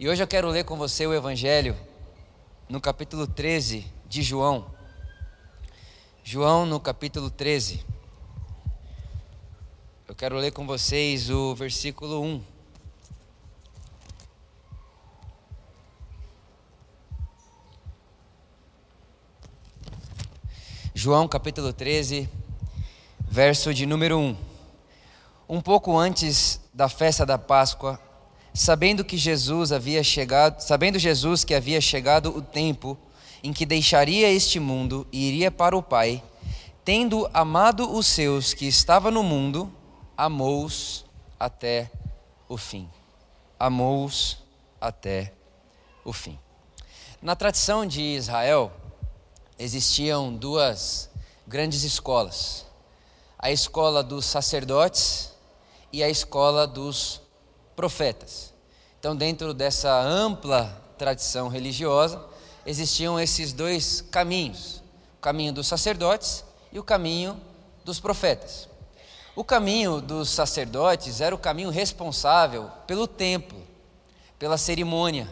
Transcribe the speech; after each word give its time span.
E 0.00 0.08
hoje 0.08 0.22
eu 0.22 0.28
quero 0.28 0.48
ler 0.48 0.62
com 0.62 0.76
você 0.76 1.08
o 1.08 1.12
Evangelho 1.12 1.76
no 2.68 2.80
capítulo 2.80 3.26
13 3.26 3.84
de 4.08 4.22
João. 4.22 4.72
João, 6.22 6.64
no 6.64 6.78
capítulo 6.78 7.28
13. 7.28 7.84
Eu 10.06 10.14
quero 10.14 10.36
ler 10.36 10.52
com 10.52 10.64
vocês 10.64 11.30
o 11.30 11.52
versículo 11.56 12.22
1. 12.22 12.44
João 20.94 21.26
capítulo 21.26 21.72
13, 21.72 22.30
verso 23.28 23.74
de 23.74 23.84
número 23.84 24.16
1. 24.16 24.36
Um 25.48 25.60
pouco 25.60 25.98
antes 25.98 26.60
da 26.72 26.88
festa 26.88 27.26
da 27.26 27.36
Páscoa, 27.36 28.00
sabendo 28.58 29.04
que 29.04 29.16
Jesus 29.16 29.70
havia 29.70 30.02
chegado, 30.02 30.60
sabendo 30.60 30.98
Jesus 30.98 31.44
que 31.44 31.54
havia 31.54 31.80
chegado 31.80 32.36
o 32.36 32.42
tempo 32.42 32.98
em 33.40 33.52
que 33.52 33.64
deixaria 33.64 34.28
este 34.28 34.58
mundo 34.58 35.06
e 35.12 35.28
iria 35.28 35.48
para 35.48 35.76
o 35.76 35.82
Pai, 35.82 36.20
tendo 36.84 37.30
amado 37.32 37.88
os 37.88 38.04
seus 38.04 38.52
que 38.52 38.66
estavam 38.66 39.12
no 39.12 39.22
mundo, 39.22 39.72
amou-os 40.16 41.04
até 41.38 41.88
o 42.48 42.56
fim. 42.56 42.90
Amou-os 43.60 44.38
até 44.80 45.32
o 46.04 46.12
fim. 46.12 46.36
Na 47.22 47.36
tradição 47.36 47.86
de 47.86 48.02
Israel, 48.02 48.72
existiam 49.56 50.34
duas 50.34 51.08
grandes 51.46 51.84
escolas: 51.84 52.66
a 53.38 53.52
escola 53.52 54.02
dos 54.02 54.24
sacerdotes 54.24 55.32
e 55.92 56.02
a 56.02 56.08
escola 56.08 56.66
dos 56.66 57.20
profetas. 57.78 58.57
Então, 58.98 59.14
dentro 59.14 59.54
dessa 59.54 60.00
ampla 60.00 60.82
tradição 60.98 61.48
religiosa, 61.48 62.20
existiam 62.66 63.18
esses 63.18 63.52
dois 63.52 64.00
caminhos: 64.10 64.82
o 65.18 65.20
caminho 65.20 65.52
dos 65.52 65.68
sacerdotes 65.68 66.44
e 66.72 66.78
o 66.78 66.84
caminho 66.84 67.40
dos 67.84 68.00
profetas. 68.00 68.68
O 69.36 69.44
caminho 69.44 70.00
dos 70.00 70.30
sacerdotes 70.30 71.20
era 71.20 71.32
o 71.32 71.38
caminho 71.38 71.70
responsável 71.70 72.68
pelo 72.88 73.06
templo, 73.06 73.62
pela 74.36 74.58
cerimônia, 74.58 75.28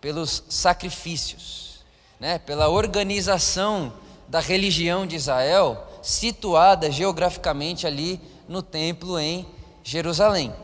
pelos 0.00 0.42
sacrifícios, 0.48 1.84
né? 2.18 2.38
pela 2.38 2.70
organização 2.70 3.92
da 4.26 4.40
religião 4.40 5.06
de 5.06 5.16
Israel, 5.16 5.86
situada 6.02 6.90
geograficamente 6.90 7.86
ali 7.86 8.18
no 8.48 8.62
templo 8.62 9.18
em 9.18 9.46
Jerusalém. 9.84 10.54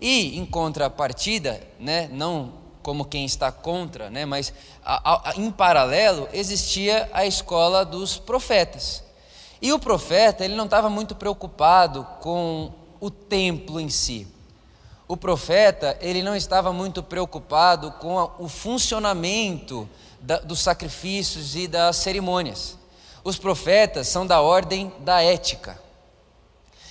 E 0.00 0.38
em 0.38 0.46
contrapartida, 0.46 1.60
né, 1.78 2.08
não 2.12 2.52
como 2.82 3.04
quem 3.04 3.24
está 3.24 3.52
contra, 3.52 4.08
né, 4.08 4.24
mas 4.24 4.52
a, 4.84 5.30
a, 5.30 5.36
em 5.36 5.50
paralelo 5.50 6.28
existia 6.32 7.08
a 7.12 7.26
escola 7.26 7.84
dos 7.84 8.16
profetas. 8.16 9.02
E 9.60 9.72
o 9.72 9.78
profeta 9.78 10.44
ele 10.44 10.54
não 10.54 10.64
estava 10.64 10.88
muito 10.88 11.14
preocupado 11.14 12.06
com 12.20 12.72
o 13.00 13.10
templo 13.10 13.80
em 13.80 13.88
si. 13.88 14.26
O 15.06 15.16
profeta 15.16 15.98
ele 16.00 16.22
não 16.22 16.36
estava 16.36 16.72
muito 16.72 17.02
preocupado 17.02 17.90
com 17.92 18.18
a, 18.18 18.30
o 18.38 18.48
funcionamento 18.48 19.88
da, 20.20 20.38
dos 20.38 20.60
sacrifícios 20.60 21.56
e 21.56 21.66
das 21.66 21.96
cerimônias. 21.96 22.78
Os 23.24 23.36
profetas 23.36 24.06
são 24.08 24.26
da 24.26 24.40
ordem 24.40 24.92
da 25.00 25.22
ética. 25.22 25.78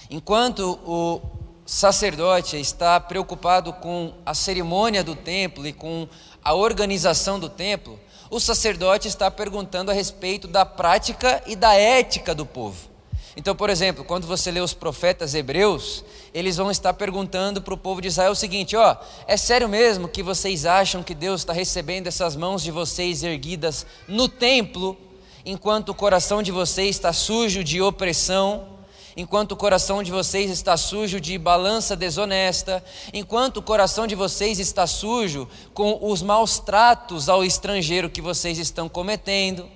Enquanto 0.10 0.80
o 0.86 1.22
sacerdote 1.68 2.56
está 2.56 2.98
preocupado 2.98 3.74
com 3.74 4.14
a 4.26 4.34
cerimônia 4.34 5.04
do 5.04 5.14
templo 5.14 5.68
e 5.68 5.74
com 5.74 6.08
a 6.42 6.54
organização 6.54 7.38
do 7.38 7.50
templo, 7.50 8.00
o 8.32 8.40
sacerdote 8.40 9.10
está 9.10 9.30
perguntando 9.30 9.92
a 9.92 9.94
respeito 9.94 10.48
da 10.48 10.66
prática 10.66 11.44
e 11.46 11.58
da 11.58 11.76
ética 11.76 12.34
do 12.34 12.46
povo. 12.46 12.90
Então, 13.36 13.54
por 13.54 13.70
exemplo, 13.70 14.06
quando 14.06 14.26
você 14.26 14.50
lê 14.50 14.62
os 14.62 14.74
profetas 14.74 15.36
hebreus, 15.36 16.06
eles 16.34 16.56
vão 16.56 16.72
estar 16.72 16.94
perguntando 16.94 17.62
para 17.62 17.74
o 17.74 17.78
povo 17.78 18.02
de 18.02 18.08
Israel 18.08 18.32
o 18.32 18.36
seguinte: 18.36 18.76
ó, 18.78 18.96
é 19.28 19.36
sério 19.36 19.68
mesmo 19.68 20.08
que 20.08 20.24
vocês 20.24 20.66
acham 20.66 21.04
que 21.04 21.14
Deus 21.14 21.42
está 21.42 21.52
recebendo 21.52 22.08
essas 22.08 22.36
mãos 22.36 22.64
de 22.64 22.72
vocês 22.72 23.24
erguidas 23.24 23.86
no 24.08 24.30
templo, 24.30 24.98
enquanto 25.46 25.90
o 25.90 25.94
coração 25.94 26.42
de 26.42 26.52
vocês 26.52 26.96
está 26.96 27.12
sujo 27.12 27.62
de 27.62 27.82
opressão? 27.82 28.77
Enquanto 29.18 29.54
o 29.54 29.58
coração 29.58 30.04
de 30.04 30.12
vocês 30.12 30.52
está 30.52 30.78
sujo 30.78 31.20
de 31.20 31.36
balança 31.40 31.96
desonesta, 31.96 32.84
enquanto 33.12 33.58
o 33.58 33.62
coração 33.64 34.06
de 34.06 34.14
vocês 34.14 34.60
está 34.60 34.86
sujo 34.86 35.50
com 35.74 35.98
os 36.04 36.22
maus 36.22 36.60
tratos 36.60 37.28
ao 37.28 37.44
estrangeiro 37.44 38.12
que 38.12 38.22
vocês 38.22 38.60
estão 38.60 38.88
cometendo. 38.88 39.68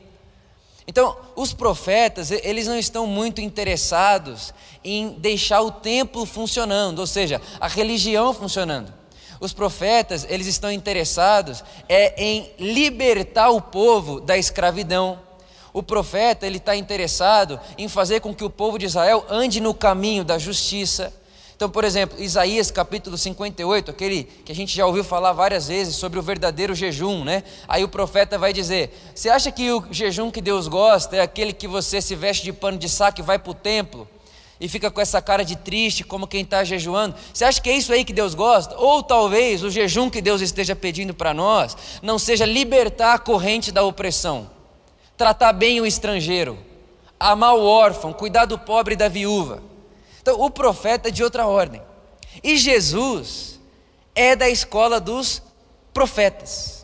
Então, 0.88 1.18
os 1.36 1.54
profetas, 1.54 2.30
eles 2.30 2.68
não 2.68 2.78
estão 2.78 3.08
muito 3.08 3.42
interessados 3.42 4.54
em 4.84 5.10
deixar 5.14 5.62
o 5.62 5.72
templo 5.72 6.24
funcionando, 6.26 7.00
ou 7.00 7.08
seja, 7.08 7.42
a 7.60 7.68
religião 7.68 8.34
funcionando. 8.36 8.94
Os 9.40 9.54
profetas, 9.54 10.24
eles 10.30 10.46
estão 10.46 10.72
interessados 10.72 11.64
é 11.90 12.14
em 12.24 12.52
libertar 12.60 13.50
o 13.50 13.60
povo 13.60 14.22
da 14.22 14.38
escravidão 14.38 15.20
o 15.74 15.82
profeta 15.82 16.46
ele 16.46 16.58
está 16.58 16.76
interessado 16.76 17.60
em 17.78 17.88
fazer 17.88 18.20
com 18.20 18.34
que 18.34 18.44
o 18.44 18.50
povo 18.50 18.78
de 18.78 18.86
Israel 18.86 19.26
ande 19.30 19.60
no 19.60 19.74
caminho 19.74 20.24
da 20.24 20.38
justiça. 20.38 21.14
Então, 21.56 21.70
por 21.70 21.84
exemplo, 21.84 22.20
Isaías 22.20 22.72
capítulo 22.72 23.18
58, 23.18 23.92
aquele 23.92 24.24
que 24.24 24.52
a 24.52 24.56
gente 24.56 24.76
já 24.76 24.86
ouviu 24.86 25.04
falar 25.04 25.32
várias 25.32 25.68
vezes 25.68 25.96
sobre 25.96 26.18
o 26.18 26.22
verdadeiro 26.22 26.74
jejum, 26.74 27.24
né? 27.24 27.44
Aí 27.68 27.84
o 27.84 27.88
profeta 27.88 28.38
vai 28.38 28.52
dizer: 28.52 28.92
Você 29.14 29.30
acha 29.30 29.52
que 29.52 29.72
o 29.72 29.86
jejum 29.92 30.32
que 30.32 30.42
Deus 30.42 30.68
gosta 30.68 31.18
é 31.18 31.22
aquele 31.22 31.54
que 31.54 31.68
você 31.68 32.02
se 32.02 32.16
veste 32.16 32.44
de 32.44 32.52
pano 32.52 32.80
de 32.80 32.90
saco 32.90 33.22
e 33.22 33.24
vai 33.24 33.38
para 33.38 33.52
o 33.52 33.54
templo? 33.54 34.08
e 34.62 34.68
fica 34.68 34.92
com 34.92 35.02
essa 35.02 35.20
cara 35.20 35.44
de 35.44 35.56
triste, 35.56 36.04
como 36.04 36.28
quem 36.28 36.44
está 36.44 36.64
jejuando. 36.64 37.16
Você 37.34 37.44
acha 37.44 37.60
que 37.60 37.68
é 37.68 37.76
isso 37.76 37.92
aí 37.92 38.06
que 38.06 38.14
Deus 38.14 38.36
gosta? 38.36 38.78
Ou 38.78 39.02
talvez 39.02 39.64
o 39.64 39.72
jejum 39.72 40.08
que 40.08 40.22
Deus 40.22 40.40
esteja 40.40 40.76
pedindo 40.76 41.16
para 41.16 41.34
nós 41.34 41.76
não 42.04 42.20
seja 42.20 42.46
libertar 42.46 43.16
a 43.16 43.20
corrente 43.20 43.72
da 43.72 43.82
opressão, 43.84 44.48
tratar 45.22 45.54
bem 45.54 45.80
o 45.80 45.86
estrangeiro, 45.86 46.58
amar 47.20 47.54
o 47.54 47.64
órfão, 47.64 48.12
cuidar 48.12 48.46
do 48.46 48.58
pobre 48.58 48.96
e 48.96 48.98
da 48.98 49.08
viúva. 49.08 49.62
Então, 50.20 50.42
o 50.42 50.50
profeta 50.50 51.10
é 51.10 51.12
de 51.12 51.24
outra 51.24 51.46
ordem. 51.46 51.80
E 52.44 52.58
Jesus 52.58 53.60
é 54.16 54.36
da 54.36 54.50
escola 54.50 55.00
dos 55.00 55.40
profetas. 55.94 56.84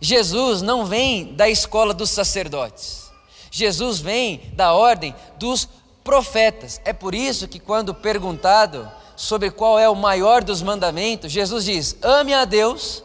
Jesus 0.00 0.62
não 0.62 0.86
vem 0.86 1.34
da 1.34 1.46
escola 1.46 1.92
dos 1.92 2.08
sacerdotes. 2.08 3.10
Jesus 3.50 4.00
vem 4.00 4.40
da 4.54 4.72
ordem 4.72 5.14
dos 5.38 5.68
profetas. 6.02 6.80
É 6.86 6.94
por 6.94 7.14
isso 7.14 7.46
que, 7.46 7.60
quando 7.60 7.92
perguntado 7.92 8.90
sobre 9.14 9.50
qual 9.50 9.78
é 9.78 9.86
o 9.86 9.94
maior 9.94 10.42
dos 10.42 10.62
mandamentos, 10.62 11.30
Jesus 11.30 11.66
diz: 11.66 11.98
ame 12.00 12.32
a 12.32 12.46
Deus 12.46 13.04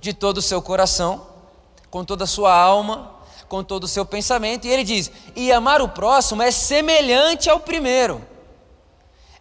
de 0.00 0.14
todo 0.14 0.38
o 0.38 0.42
seu 0.42 0.62
coração, 0.62 1.26
com 1.90 2.04
toda 2.04 2.22
a 2.22 2.28
sua 2.28 2.54
alma, 2.54 3.21
com 3.52 3.62
todo 3.62 3.84
o 3.84 3.88
seu 3.88 4.06
pensamento, 4.06 4.66
e 4.66 4.70
ele 4.70 4.82
diz: 4.82 5.12
e 5.36 5.52
amar 5.52 5.82
o 5.82 5.88
próximo 5.90 6.42
é 6.42 6.50
semelhante 6.50 7.50
ao 7.50 7.60
primeiro. 7.60 8.26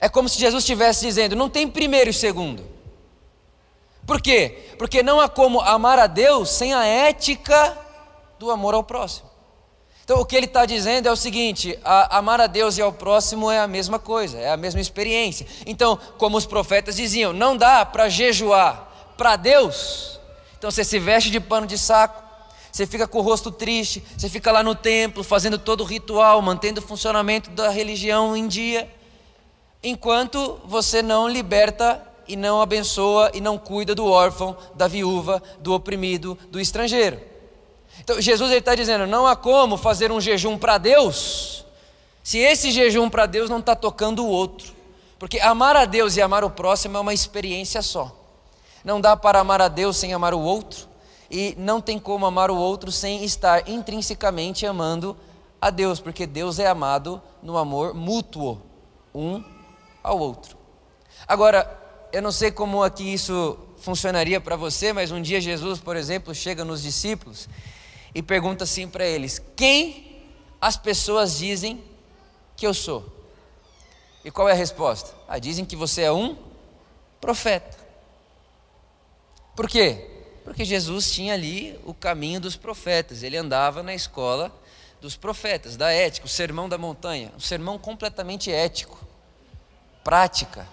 É 0.02 0.10
como 0.10 0.28
se 0.28 0.38
Jesus 0.38 0.64
estivesse 0.64 1.06
dizendo: 1.06 1.34
não 1.34 1.50
tem 1.50 1.66
primeiro 1.66 2.10
e 2.10 2.14
segundo. 2.14 2.62
Por 4.06 4.20
quê? 4.20 4.74
Porque 4.78 5.02
não 5.02 5.22
há 5.22 5.30
como 5.30 5.62
amar 5.62 5.98
a 5.98 6.08
Deus 6.08 6.50
sem 6.50 6.74
a 6.74 6.84
ética 6.84 7.78
do 8.38 8.52
amor 8.52 8.74
ao 8.74 8.84
próximo. 8.84 9.30
Então, 10.04 10.20
o 10.20 10.26
que 10.26 10.36
ele 10.36 10.48
está 10.48 10.66
dizendo 10.66 11.08
é 11.08 11.12
o 11.12 11.16
seguinte: 11.16 11.80
a, 11.82 12.18
amar 12.18 12.42
a 12.42 12.48
Deus 12.48 12.78
e 12.78 12.82
ao 12.82 12.92
próximo 12.92 13.50
é 13.50 13.60
a 13.60 13.68
mesma 13.68 13.98
coisa, 13.98 14.38
é 14.38 14.52
a 14.52 14.58
mesma 14.58 14.82
experiência. 14.82 15.48
Então, 15.66 15.98
como 16.18 16.36
os 16.36 16.46
profetas 16.46 16.98
diziam, 16.98 17.32
não 17.32 17.56
dá 17.56 17.86
para 17.86 18.10
jejuar 18.10 19.14
para 19.18 19.38
Deus. 19.38 20.20
Então, 20.58 20.70
você 20.70 20.84
se 20.84 21.00
veste 21.00 21.32
de 21.32 21.40
pano 21.40 21.66
de 21.66 21.78
saco, 21.78 22.31
você 22.72 22.88
fica 22.88 23.08
com 23.08 23.20
o 23.20 23.22
rosto 23.22 23.52
triste, 23.52 24.04
você 24.18 24.30
fica 24.30 24.52
lá 24.52 24.64
no 24.64 24.74
templo 24.74 25.24
fazendo 25.24 25.58
todo 25.58 25.82
o 25.82 25.86
ritual, 25.86 26.42
mantendo 26.42 26.80
o 26.80 26.84
funcionamento 26.84 27.50
da 27.50 27.70
religião 27.70 28.36
em 28.36 28.48
dia, 28.48 28.90
enquanto 29.84 30.60
você 30.66 31.02
não 31.02 31.28
liberta 31.28 32.02
e 32.28 32.36
não 32.36 32.62
abençoa 32.62 33.32
e 33.34 33.42
não 33.42 33.58
cuida 33.58 33.94
do 33.94 34.06
órfão, 34.06 34.56
da 34.74 34.88
viúva, 34.88 35.44
do 35.60 35.74
oprimido, 35.74 36.38
do 36.50 36.60
estrangeiro. 36.60 37.20
Então 38.00 38.22
Jesus 38.22 38.52
está 38.52 38.74
dizendo: 38.74 39.06
não 39.06 39.28
há 39.28 39.36
como 39.36 39.76
fazer 39.76 40.12
um 40.12 40.22
jejum 40.22 40.58
para 40.58 40.78
Deus, 40.78 41.66
se 42.24 42.38
esse 42.38 42.72
jejum 42.72 43.10
para 43.10 43.26
Deus 43.26 43.50
não 43.50 43.60
está 43.60 43.76
tocando 43.76 44.24
o 44.24 44.30
outro, 44.30 44.74
porque 45.20 45.40
amar 45.40 45.76
a 45.76 45.86
Deus 45.86 46.16
e 46.16 46.22
amar 46.22 46.44
o 46.44 46.50
próximo 46.50 46.98
é 46.98 47.00
uma 47.00 47.14
experiência 47.14 47.82
só. 47.82 48.16
Não 48.84 49.00
dá 49.00 49.16
para 49.16 49.40
amar 49.40 49.62
a 49.62 49.68
Deus 49.68 49.98
sem 49.98 50.14
amar 50.14 50.34
o 50.34 50.40
outro, 50.40 50.88
e 51.32 51.56
não 51.58 51.80
tem 51.80 51.98
como 51.98 52.26
amar 52.26 52.52
o 52.52 52.58
outro 52.58 52.92
sem 52.92 53.24
estar 53.24 53.70
intrinsecamente 53.70 54.66
amando 54.66 55.16
a 55.62 55.70
Deus, 55.70 56.02
porque 56.02 56.28
Deus 56.28 56.60
é 56.60 56.68
amado 56.68 57.22
no 57.42 57.58
amor 57.58 57.94
mútuo, 57.94 58.62
um 59.16 59.42
ao 60.04 60.20
outro. 60.20 60.58
Agora, 61.26 61.80
eu 62.12 62.22
não 62.22 62.32
sei 62.32 62.52
como 62.52 62.84
aqui 62.84 63.14
isso 63.14 63.58
funcionaria 63.78 64.42
para 64.42 64.58
você, 64.58 64.92
mas 64.92 65.10
um 65.12 65.22
dia 65.22 65.40
Jesus, 65.40 65.80
por 65.80 65.96
exemplo, 65.96 66.36
chega 66.36 66.66
nos 66.66 66.84
discípulos 66.84 67.48
e 68.14 68.22
pergunta 68.22 68.66
assim 68.66 68.88
para 68.88 69.06
eles: 69.06 69.42
Quem 69.56 70.26
as 70.60 70.76
pessoas 70.76 71.38
dizem 71.38 71.82
que 72.58 72.68
eu 72.68 72.74
sou? 72.74 73.06
E 74.26 74.30
qual 74.30 74.50
é 74.50 74.52
a 74.52 74.56
resposta? 74.56 75.16
Ah, 75.28 75.40
dizem 75.40 75.64
que 75.64 75.78
você 75.78 76.02
é 76.02 76.12
um 76.12 76.36
profeta. 77.22 77.78
Por 79.56 79.70
quê? 79.70 80.11
Porque 80.52 80.66
Jesus 80.66 81.10
tinha 81.10 81.34
ali 81.34 81.80
o 81.86 81.94
caminho 81.94 82.38
dos 82.38 82.58
profetas, 82.58 83.24
ele 83.24 83.38
andava 83.38 83.82
na 83.82 83.96
escola 83.96 84.54
dos 85.00 85.16
profetas, 85.16 85.78
da 85.78 85.94
ética, 85.94 86.26
o 86.26 86.30
sermão 86.30 86.68
da 86.68 86.78
montanha, 86.78 87.32
um 87.38 87.40
sermão 87.40 87.80
completamente 87.80 88.52
ético, 88.52 89.00
prática, 90.04 90.68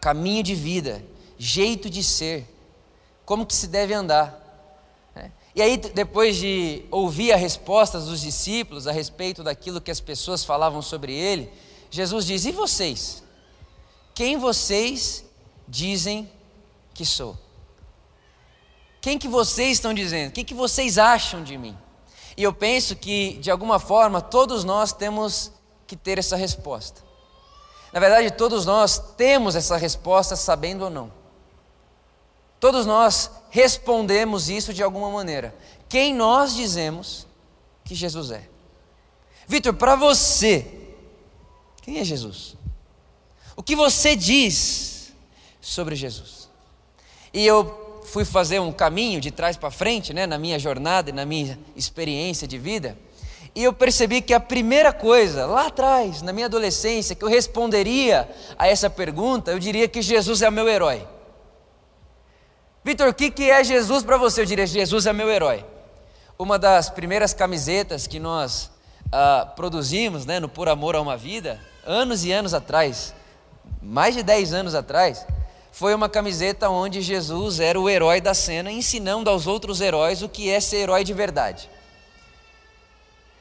caminho 0.00 0.42
de 0.42 0.54
vida, 0.54 1.04
jeito 1.36 1.90
de 1.90 2.02
ser, 2.02 2.46
como 3.26 3.44
que 3.44 3.54
se 3.54 3.66
deve 3.66 3.92
andar. 3.92 4.42
Né? 5.14 5.32
E 5.54 5.60
aí, 5.60 5.76
depois 5.76 6.36
de 6.36 6.82
ouvir 6.90 7.30
as 7.32 7.40
respostas 7.42 8.06
dos 8.06 8.22
discípulos 8.22 8.86
a 8.86 8.90
respeito 8.90 9.42
daquilo 9.42 9.82
que 9.82 9.90
as 9.90 10.00
pessoas 10.00 10.46
falavam 10.46 10.80
sobre 10.80 11.12
ele, 11.12 11.52
Jesus 11.90 12.24
diz: 12.24 12.46
E 12.46 12.52
vocês? 12.52 13.22
Quem 14.14 14.38
vocês 14.38 15.26
dizem 15.68 16.26
que 16.94 17.04
sou? 17.04 17.36
Quem 19.00 19.18
que 19.18 19.28
vocês 19.28 19.72
estão 19.72 19.94
dizendo? 19.94 20.32
Quem 20.32 20.44
que 20.44 20.54
vocês 20.54 20.98
acham 20.98 21.42
de 21.42 21.56
mim? 21.56 21.76
E 22.36 22.42
eu 22.42 22.52
penso 22.52 22.94
que, 22.94 23.34
de 23.34 23.50
alguma 23.50 23.78
forma, 23.78 24.20
todos 24.20 24.64
nós 24.64 24.92
temos 24.92 25.52
que 25.86 25.96
ter 25.96 26.18
essa 26.18 26.36
resposta. 26.36 27.02
Na 27.92 28.00
verdade, 28.00 28.30
todos 28.30 28.66
nós 28.66 28.98
temos 29.16 29.56
essa 29.56 29.76
resposta, 29.76 30.36
sabendo 30.36 30.84
ou 30.84 30.90
não. 30.90 31.12
Todos 32.60 32.86
nós 32.86 33.30
respondemos 33.50 34.48
isso 34.48 34.74
de 34.74 34.82
alguma 34.82 35.10
maneira. 35.10 35.54
Quem 35.88 36.14
nós 36.14 36.54
dizemos 36.54 37.26
que 37.84 37.94
Jesus 37.94 38.30
é? 38.30 38.48
Vitor, 39.46 39.72
para 39.74 39.96
você, 39.96 40.94
quem 41.82 41.98
é 41.98 42.04
Jesus? 42.04 42.56
O 43.56 43.62
que 43.62 43.74
você 43.74 44.14
diz 44.14 45.12
sobre 45.60 45.96
Jesus? 45.96 46.48
E 47.32 47.46
eu 47.46 47.87
fui 48.08 48.24
fazer 48.24 48.58
um 48.58 48.72
caminho 48.72 49.20
de 49.20 49.30
trás 49.30 49.56
para 49.56 49.70
frente, 49.70 50.12
né, 50.12 50.26
na 50.26 50.38
minha 50.38 50.58
jornada 50.58 51.10
e 51.10 51.12
na 51.12 51.24
minha 51.24 51.58
experiência 51.76 52.48
de 52.48 52.58
vida, 52.58 52.96
e 53.54 53.64
eu 53.64 53.72
percebi 53.72 54.20
que 54.20 54.32
a 54.32 54.40
primeira 54.40 54.92
coisa, 54.92 55.46
lá 55.46 55.66
atrás, 55.66 56.22
na 56.22 56.32
minha 56.32 56.46
adolescência, 56.46 57.16
que 57.16 57.24
eu 57.24 57.28
responderia 57.28 58.28
a 58.56 58.68
essa 58.68 58.88
pergunta, 58.88 59.50
eu 59.50 59.58
diria 59.58 59.88
que 59.88 60.00
Jesus 60.00 60.42
é 60.42 60.50
meu 60.50 60.68
herói. 60.68 61.06
Vitor, 62.84 63.08
o 63.08 63.14
que, 63.14 63.30
que 63.30 63.50
é 63.50 63.64
Jesus 63.64 64.04
para 64.04 64.16
você? 64.16 64.42
Eu 64.42 64.46
diria: 64.46 64.66
Jesus 64.66 65.06
é 65.06 65.12
meu 65.12 65.28
herói. 65.28 65.64
Uma 66.38 66.58
das 66.58 66.88
primeiras 66.88 67.34
camisetas 67.34 68.06
que 68.06 68.20
nós 68.20 68.70
ah, 69.10 69.52
produzimos, 69.56 70.24
né, 70.24 70.38
no 70.38 70.48
Por 70.48 70.68
Amor 70.68 70.94
a 70.94 71.00
uma 71.00 71.16
Vida, 71.16 71.60
anos 71.84 72.24
e 72.24 72.30
anos 72.30 72.54
atrás, 72.54 73.12
mais 73.82 74.14
de 74.14 74.22
10 74.22 74.52
anos 74.52 74.74
atrás, 74.74 75.26
foi 75.72 75.94
uma 75.94 76.08
camiseta 76.08 76.68
onde 76.68 77.00
Jesus 77.00 77.60
era 77.60 77.78
o 77.78 77.88
herói 77.88 78.20
da 78.20 78.34
cena, 78.34 78.70
ensinando 78.70 79.30
aos 79.30 79.46
outros 79.46 79.80
heróis 79.80 80.22
o 80.22 80.28
que 80.28 80.50
é 80.50 80.60
ser 80.60 80.78
herói 80.78 81.04
de 81.04 81.12
verdade. 81.12 81.70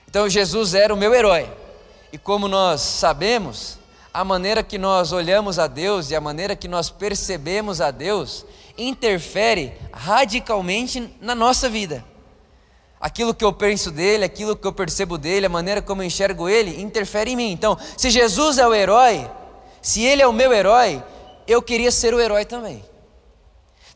Então 0.07 0.29
Jesus 0.29 0.73
era 0.73 0.93
o 0.93 0.97
meu 0.97 1.13
herói. 1.13 1.49
E 2.11 2.17
como 2.17 2.47
nós 2.47 2.81
sabemos, 2.81 3.77
a 4.13 4.23
maneira 4.23 4.63
que 4.63 4.77
nós 4.77 5.11
olhamos 5.11 5.59
a 5.59 5.67
Deus 5.67 6.09
e 6.09 6.15
a 6.15 6.21
maneira 6.21 6.55
que 6.55 6.67
nós 6.67 6.89
percebemos 6.89 7.81
a 7.81 7.91
Deus 7.91 8.45
interfere 8.77 9.73
radicalmente 9.91 11.13
na 11.19 11.35
nossa 11.35 11.69
vida. 11.69 12.03
Aquilo 12.99 13.33
que 13.33 13.45
eu 13.45 13.53
penso 13.53 13.91
dele, 13.91 14.23
aquilo 14.23 14.55
que 14.55 14.65
eu 14.65 14.73
percebo 14.73 15.17
dele, 15.17 15.45
a 15.45 15.49
maneira 15.49 15.81
como 15.81 16.01
eu 16.01 16.07
enxergo 16.07 16.49
ele, 16.49 16.81
interfere 16.81 17.31
em 17.31 17.35
mim. 17.35 17.51
Então, 17.51 17.77
se 17.95 18.09
Jesus 18.09 18.57
é 18.57 18.67
o 18.67 18.73
herói, 18.73 19.29
se 19.81 20.03
ele 20.03 20.21
é 20.21 20.27
o 20.27 20.33
meu 20.33 20.51
herói, 20.51 21.03
eu 21.47 21.61
queria 21.61 21.91
ser 21.91 22.13
o 22.13 22.19
herói 22.19 22.45
também. 22.45 22.83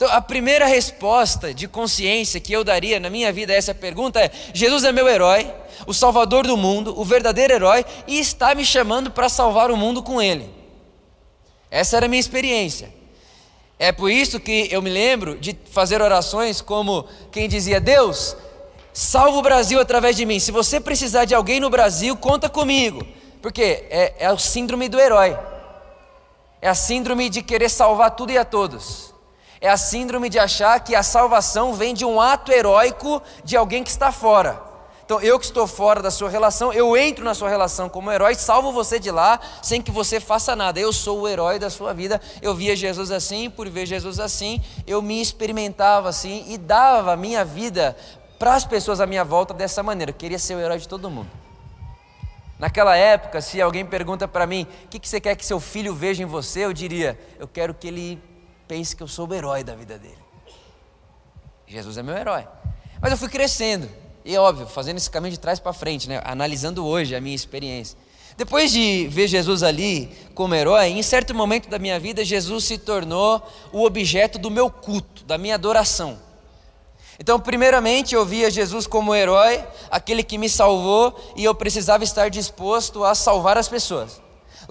Então, 0.01 0.12
a 0.12 0.19
primeira 0.19 0.65
resposta 0.65 1.53
de 1.53 1.68
consciência 1.68 2.39
que 2.39 2.51
eu 2.51 2.63
daria 2.63 3.00
na 3.00 3.07
minha 3.07 3.31
vida 3.31 3.53
a 3.53 3.56
essa 3.56 3.75
pergunta 3.75 4.19
é: 4.19 4.31
Jesus 4.51 4.83
é 4.83 4.92
meu 4.92 5.07
herói, 5.07 5.53
o 5.86 5.94
salvador 5.94 6.48
do 6.48 6.57
mundo, 6.57 7.00
o 7.00 7.06
verdadeiro 7.06 7.53
herói, 7.53 7.86
e 8.07 8.19
está 8.19 8.56
me 8.56 8.65
chamando 8.65 9.12
para 9.12 9.30
salvar 9.30 9.69
o 9.69 9.77
mundo 9.77 10.01
com 10.01 10.19
ele. 10.19 10.50
Essa 11.69 11.98
era 11.98 12.07
a 12.07 12.09
minha 12.09 12.19
experiência. 12.19 12.92
É 13.77 13.92
por 13.92 14.09
isso 14.09 14.39
que 14.39 14.68
eu 14.71 14.81
me 14.81 14.89
lembro 14.89 15.38
de 15.38 15.56
fazer 15.71 16.01
orações 16.01 16.62
como 16.62 17.06
quem 17.31 17.48
dizia: 17.48 17.80
Deus, 17.80 18.36
salva 18.92 19.38
o 19.38 19.42
Brasil 19.44 19.80
através 19.80 20.15
de 20.15 20.25
mim. 20.25 20.39
Se 20.39 20.51
você 20.51 20.80
precisar 20.80 21.25
de 21.25 21.36
alguém 21.36 21.59
no 21.59 21.69
Brasil, 21.69 22.18
conta 22.18 22.50
comigo. 22.50 23.06
Porque 23.39 23.86
é, 23.89 24.15
é 24.19 24.31
o 24.31 24.38
síndrome 24.39 24.89
do 24.89 25.00
herói. 25.00 25.38
É 26.61 26.69
a 26.69 26.75
síndrome 26.75 27.27
de 27.29 27.41
querer 27.41 27.69
salvar 27.69 28.11
tudo 28.11 28.31
e 28.31 28.37
a 28.37 28.45
todos. 28.45 29.13
É 29.59 29.69
a 29.69 29.77
síndrome 29.77 30.29
de 30.29 30.37
achar 30.37 30.79
que 30.79 30.95
a 30.95 31.03
salvação 31.03 31.73
vem 31.73 31.93
de 31.93 32.05
um 32.05 32.21
ato 32.21 32.51
heróico 32.51 33.21
de 33.43 33.57
alguém 33.57 33.83
que 33.83 33.89
está 33.89 34.11
fora. 34.11 34.61
Então, 35.03 35.19
eu 35.19 35.37
que 35.37 35.45
estou 35.45 35.67
fora 35.67 36.01
da 36.01 36.09
sua 36.09 36.29
relação, 36.29 36.71
eu 36.71 36.95
entro 36.95 37.25
na 37.25 37.33
sua 37.33 37.49
relação 37.49 37.89
como 37.89 38.11
herói, 38.11 38.33
salvo 38.35 38.71
você 38.71 38.97
de 38.97 39.11
lá, 39.11 39.39
sem 39.61 39.81
que 39.81 39.91
você 39.91 40.21
faça 40.21 40.55
nada. 40.55 40.79
Eu 40.79 40.93
sou 40.93 41.21
o 41.21 41.27
herói 41.27 41.59
da 41.59 41.69
sua 41.69 41.93
vida. 41.93 42.21
Eu 42.41 42.55
via 42.55 42.75
Jesus 42.75 43.11
assim, 43.11 43.49
por 43.49 43.67
ver 43.67 43.85
Jesus 43.85 44.19
assim, 44.19 44.61
eu 44.87 45.01
me 45.01 45.21
experimentava 45.21 46.07
assim 46.07 46.45
e 46.47 46.57
dava 46.57 47.13
a 47.13 47.17
minha 47.17 47.43
vida 47.43 47.97
para 48.39 48.53
as 48.53 48.63
pessoas 48.63 49.01
à 49.01 49.05
minha 49.05 49.25
volta 49.25 49.53
dessa 49.53 49.83
maneira. 49.83 50.11
Eu 50.11 50.15
queria 50.15 50.39
ser 50.39 50.55
o 50.55 50.59
herói 50.59 50.77
de 50.77 50.87
todo 50.87 51.09
mundo. 51.09 51.40
Naquela 52.61 52.95
época, 52.95 53.41
se 53.41 53.59
alguém 53.59 53.83
pergunta 53.83 54.27
para 54.27 54.45
mim, 54.45 54.67
o 54.85 54.87
que, 54.87 54.99
que 54.99 55.09
você 55.09 55.19
quer 55.19 55.35
que 55.35 55.43
seu 55.43 55.59
filho 55.59 55.95
veja 55.95 56.21
em 56.21 56.27
você, 56.27 56.63
eu 56.63 56.71
diria, 56.71 57.19
eu 57.39 57.47
quero 57.47 57.73
que 57.73 57.87
ele 57.87 58.21
pense 58.67 58.95
que 58.95 59.01
eu 59.01 59.07
sou 59.07 59.27
o 59.27 59.33
herói 59.33 59.63
da 59.63 59.73
vida 59.73 59.97
dele. 59.97 60.19
Jesus 61.65 61.97
é 61.97 62.03
meu 62.03 62.15
herói. 62.15 62.47
Mas 63.01 63.11
eu 63.13 63.17
fui 63.17 63.29
crescendo, 63.29 63.89
e 64.23 64.35
é 64.35 64.39
óbvio, 64.39 64.67
fazendo 64.67 64.97
esse 64.97 65.09
caminho 65.09 65.31
de 65.31 65.39
trás 65.39 65.59
para 65.59 65.73
frente, 65.73 66.07
né? 66.07 66.21
analisando 66.23 66.85
hoje 66.85 67.15
a 67.15 67.19
minha 67.19 67.35
experiência. 67.35 67.97
Depois 68.37 68.71
de 68.71 69.07
ver 69.07 69.27
Jesus 69.27 69.63
ali 69.63 70.15
como 70.35 70.53
herói, 70.53 70.89
em 70.89 71.01
certo 71.01 71.33
momento 71.33 71.67
da 71.67 71.79
minha 71.79 71.99
vida, 71.99 72.23
Jesus 72.23 72.65
se 72.65 72.77
tornou 72.77 73.41
o 73.73 73.83
objeto 73.83 74.37
do 74.37 74.51
meu 74.51 74.69
culto, 74.69 75.23
da 75.23 75.35
minha 75.35 75.55
adoração. 75.55 76.19
Então, 77.21 77.39
primeiramente, 77.39 78.15
eu 78.15 78.25
via 78.25 78.50
Jesus 78.50 78.88
como 78.88 79.13
herói, 79.13 79.63
aquele 79.91 80.24
que 80.24 80.39
me 80.39 80.50
salvou, 80.50 81.15
e 81.36 81.43
eu 81.43 81.53
precisava 81.53 82.03
estar 82.03 82.31
disposto 82.31 83.03
a 83.03 83.13
salvar 83.13 83.60
as 83.60 83.67
pessoas. 83.67 84.19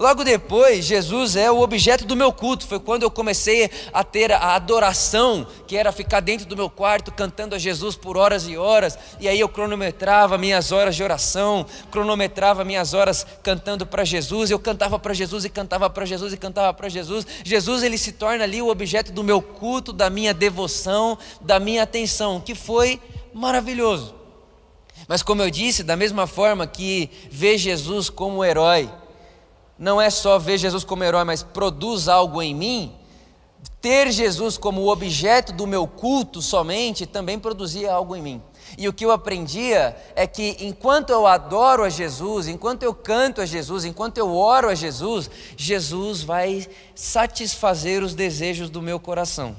Logo 0.01 0.23
depois, 0.23 0.83
Jesus 0.85 1.35
é 1.35 1.51
o 1.51 1.61
objeto 1.61 2.05
do 2.05 2.15
meu 2.15 2.33
culto. 2.33 2.65
Foi 2.65 2.79
quando 2.79 3.03
eu 3.03 3.11
comecei 3.11 3.69
a 3.93 4.03
ter 4.03 4.31
a 4.31 4.55
adoração, 4.55 5.45
que 5.67 5.77
era 5.77 5.91
ficar 5.91 6.21
dentro 6.21 6.47
do 6.47 6.57
meu 6.57 6.71
quarto 6.71 7.11
cantando 7.11 7.53
a 7.53 7.59
Jesus 7.59 7.95
por 7.95 8.17
horas 8.17 8.47
e 8.47 8.57
horas. 8.57 8.97
E 9.19 9.27
aí 9.27 9.39
eu 9.39 9.47
cronometrava 9.47 10.39
minhas 10.39 10.71
horas 10.71 10.95
de 10.95 11.03
oração, 11.03 11.67
cronometrava 11.91 12.65
minhas 12.65 12.95
horas 12.95 13.27
cantando 13.43 13.85
para 13.85 14.03
Jesus. 14.03 14.49
Eu 14.49 14.57
cantava 14.57 14.97
para 14.97 15.13
Jesus 15.13 15.45
e 15.45 15.49
cantava 15.49 15.87
para 15.87 16.03
Jesus 16.03 16.33
e 16.33 16.37
cantava 16.37 16.73
para 16.73 16.89
Jesus. 16.89 17.27
Jesus 17.43 17.83
ele 17.83 17.95
se 17.95 18.13
torna 18.13 18.43
ali 18.43 18.59
o 18.59 18.69
objeto 18.69 19.11
do 19.11 19.23
meu 19.23 19.39
culto, 19.39 19.93
da 19.93 20.09
minha 20.09 20.33
devoção, 20.33 21.15
da 21.39 21.59
minha 21.59 21.83
atenção, 21.83 22.41
que 22.41 22.55
foi 22.55 22.99
maravilhoso. 23.31 24.15
Mas 25.07 25.21
como 25.21 25.43
eu 25.43 25.51
disse, 25.51 25.83
da 25.83 25.95
mesma 25.95 26.25
forma 26.25 26.65
que 26.65 27.07
ver 27.29 27.59
Jesus 27.59 28.09
como 28.09 28.43
herói 28.43 28.89
não 29.81 29.99
é 29.99 30.11
só 30.11 30.37
ver 30.37 30.59
Jesus 30.59 30.83
como 30.83 31.03
herói, 31.03 31.23
mas 31.23 31.41
produz 31.41 32.07
algo 32.07 32.39
em 32.39 32.53
mim, 32.53 32.93
ter 33.81 34.11
Jesus 34.11 34.55
como 34.55 34.87
objeto 34.91 35.51
do 35.51 35.65
meu 35.65 35.87
culto 35.87 36.39
somente 36.39 37.07
também 37.07 37.39
produzia 37.39 37.91
algo 37.91 38.15
em 38.15 38.21
mim. 38.21 38.41
E 38.77 38.87
o 38.87 38.93
que 38.93 39.03
eu 39.03 39.11
aprendia 39.11 39.97
é 40.15 40.27
que 40.27 40.55
enquanto 40.59 41.09
eu 41.09 41.25
adoro 41.25 41.83
a 41.83 41.89
Jesus, 41.89 42.47
enquanto 42.47 42.83
eu 42.83 42.93
canto 42.93 43.41
a 43.41 43.45
Jesus, 43.47 43.83
enquanto 43.83 44.19
eu 44.19 44.31
oro 44.35 44.69
a 44.69 44.75
Jesus, 44.75 45.31
Jesus 45.57 46.21
vai 46.21 46.67
satisfazer 46.93 48.03
os 48.03 48.13
desejos 48.13 48.69
do 48.69 48.83
meu 48.83 48.99
coração. 48.99 49.55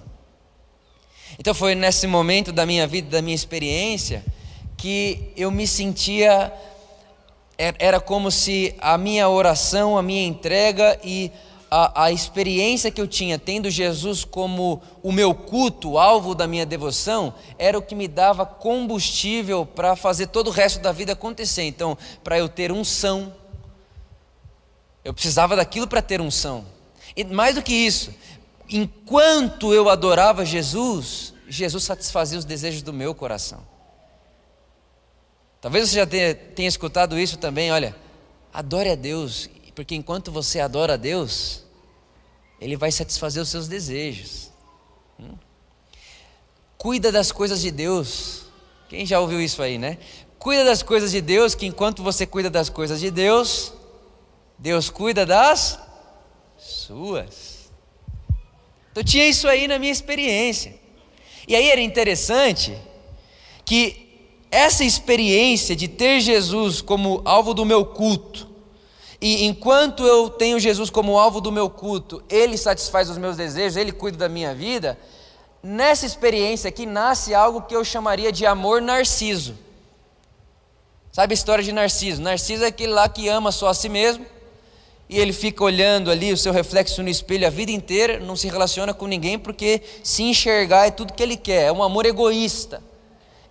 Então 1.36 1.52
foi 1.52 1.74
nesse 1.74 2.06
momento 2.06 2.52
da 2.52 2.64
minha 2.64 2.86
vida, 2.86 3.10
da 3.10 3.20
minha 3.20 3.34
experiência, 3.34 4.24
que 4.76 5.32
eu 5.36 5.50
me 5.50 5.66
sentia 5.66 6.52
era 7.78 8.00
como 8.00 8.30
se 8.30 8.74
a 8.80 8.98
minha 8.98 9.28
oração, 9.28 9.96
a 9.96 10.02
minha 10.02 10.26
entrega 10.26 10.98
e 11.04 11.30
a, 11.70 12.04
a, 12.04 12.12
experiência 12.12 12.90
que 12.90 13.00
eu 13.00 13.06
tinha 13.06 13.38
tendo 13.38 13.70
Jesus 13.70 14.24
como 14.24 14.82
o 15.02 15.12
meu 15.12 15.32
culto, 15.32 15.92
o 15.92 15.98
alvo 15.98 16.34
da 16.34 16.46
minha 16.46 16.66
devoção, 16.66 17.32
era 17.58 17.78
o 17.78 17.82
que 17.82 17.94
me 17.94 18.08
dava 18.08 18.44
combustível 18.44 19.64
para 19.64 19.94
fazer 19.94 20.26
todo 20.26 20.48
o 20.48 20.50
resto 20.50 20.80
da 20.80 20.92
vida 20.92 21.12
acontecer. 21.12 21.62
Então, 21.62 21.96
para 22.22 22.36
eu 22.36 22.48
ter 22.48 22.72
unção, 22.72 23.32
eu 25.04 25.14
precisava 25.14 25.54
daquilo 25.54 25.86
para 25.86 26.02
ter 26.02 26.20
unção. 26.20 26.66
E 27.16 27.24
mais 27.24 27.54
do 27.54 27.62
que 27.62 27.72
isso, 27.72 28.12
enquanto 28.68 29.72
eu 29.72 29.88
adorava 29.88 30.44
Jesus, 30.44 31.32
Jesus 31.48 31.84
satisfazia 31.84 32.38
os 32.38 32.44
desejos 32.44 32.82
do 32.82 32.92
meu 32.92 33.14
coração. 33.14 33.71
Talvez 35.62 35.88
você 35.88 35.94
já 35.94 36.06
tenha, 36.06 36.34
tenha 36.34 36.68
escutado 36.68 37.16
isso 37.16 37.36
também, 37.36 37.70
olha, 37.70 37.94
adore 38.52 38.90
a 38.90 38.96
Deus, 38.96 39.48
porque 39.76 39.94
enquanto 39.94 40.32
você 40.32 40.58
adora 40.58 40.94
a 40.94 40.96
Deus, 40.96 41.62
Ele 42.60 42.76
vai 42.76 42.90
satisfazer 42.90 43.40
os 43.40 43.48
seus 43.48 43.68
desejos. 43.68 44.50
Hum? 45.20 45.36
Cuida 46.76 47.12
das 47.12 47.30
coisas 47.30 47.60
de 47.60 47.70
Deus. 47.70 48.42
Quem 48.88 49.06
já 49.06 49.20
ouviu 49.20 49.40
isso 49.40 49.62
aí, 49.62 49.78
né? 49.78 49.98
Cuida 50.36 50.64
das 50.64 50.82
coisas 50.82 51.12
de 51.12 51.20
Deus, 51.20 51.54
que 51.54 51.64
enquanto 51.64 52.02
você 52.02 52.26
cuida 52.26 52.50
das 52.50 52.68
coisas 52.68 52.98
de 52.98 53.12
Deus, 53.12 53.72
Deus 54.58 54.90
cuida 54.90 55.24
das 55.24 55.78
suas. 56.58 57.70
Então 58.90 59.04
tinha 59.04 59.28
isso 59.28 59.46
aí 59.46 59.68
na 59.68 59.78
minha 59.78 59.92
experiência. 59.92 60.74
E 61.46 61.54
aí 61.54 61.70
era 61.70 61.80
interessante 61.80 62.76
que 63.64 64.01
essa 64.52 64.84
experiência 64.84 65.74
de 65.74 65.88
ter 65.88 66.20
Jesus 66.20 66.82
como 66.82 67.22
alvo 67.24 67.54
do 67.54 67.64
meu 67.64 67.86
culto, 67.86 68.46
e 69.18 69.46
enquanto 69.46 70.04
eu 70.04 70.28
tenho 70.28 70.60
Jesus 70.60 70.90
como 70.90 71.18
alvo 71.18 71.40
do 71.40 71.50
meu 71.50 71.70
culto, 71.70 72.22
Ele 72.28 72.58
satisfaz 72.58 73.08
os 73.08 73.16
meus 73.16 73.38
desejos, 73.38 73.78
Ele 73.78 73.92
cuida 73.92 74.18
da 74.18 74.28
minha 74.28 74.54
vida, 74.54 74.98
nessa 75.62 76.04
experiência 76.04 76.68
aqui 76.68 76.84
nasce 76.84 77.34
algo 77.34 77.62
que 77.62 77.74
eu 77.74 77.82
chamaria 77.82 78.30
de 78.30 78.44
amor 78.44 78.82
narciso. 78.82 79.56
Sabe 81.10 81.32
a 81.32 81.34
história 81.34 81.64
de 81.64 81.72
Narciso? 81.72 82.22
Narciso 82.22 82.64
é 82.64 82.68
aquele 82.68 82.92
lá 82.92 83.06
que 83.06 83.28
ama 83.28 83.52
só 83.52 83.68
a 83.68 83.74
si 83.74 83.88
mesmo, 83.88 84.24
e 85.08 85.18
ele 85.18 85.32
fica 85.32 85.64
olhando 85.64 86.10
ali 86.10 86.32
o 86.32 86.36
seu 86.36 86.52
reflexo 86.52 87.02
no 87.02 87.08
espelho 87.08 87.46
a 87.46 87.50
vida 87.50 87.70
inteira, 87.70 88.18
não 88.18 88.36
se 88.36 88.48
relaciona 88.48 88.92
com 88.92 89.06
ninguém, 89.06 89.38
porque 89.38 89.82
se 90.02 90.22
enxergar 90.22 90.86
é 90.86 90.90
tudo 90.90 91.12
que 91.12 91.22
ele 91.22 91.36
quer, 91.36 91.68
é 91.68 91.72
um 91.72 91.82
amor 91.82 92.04
egoísta 92.04 92.91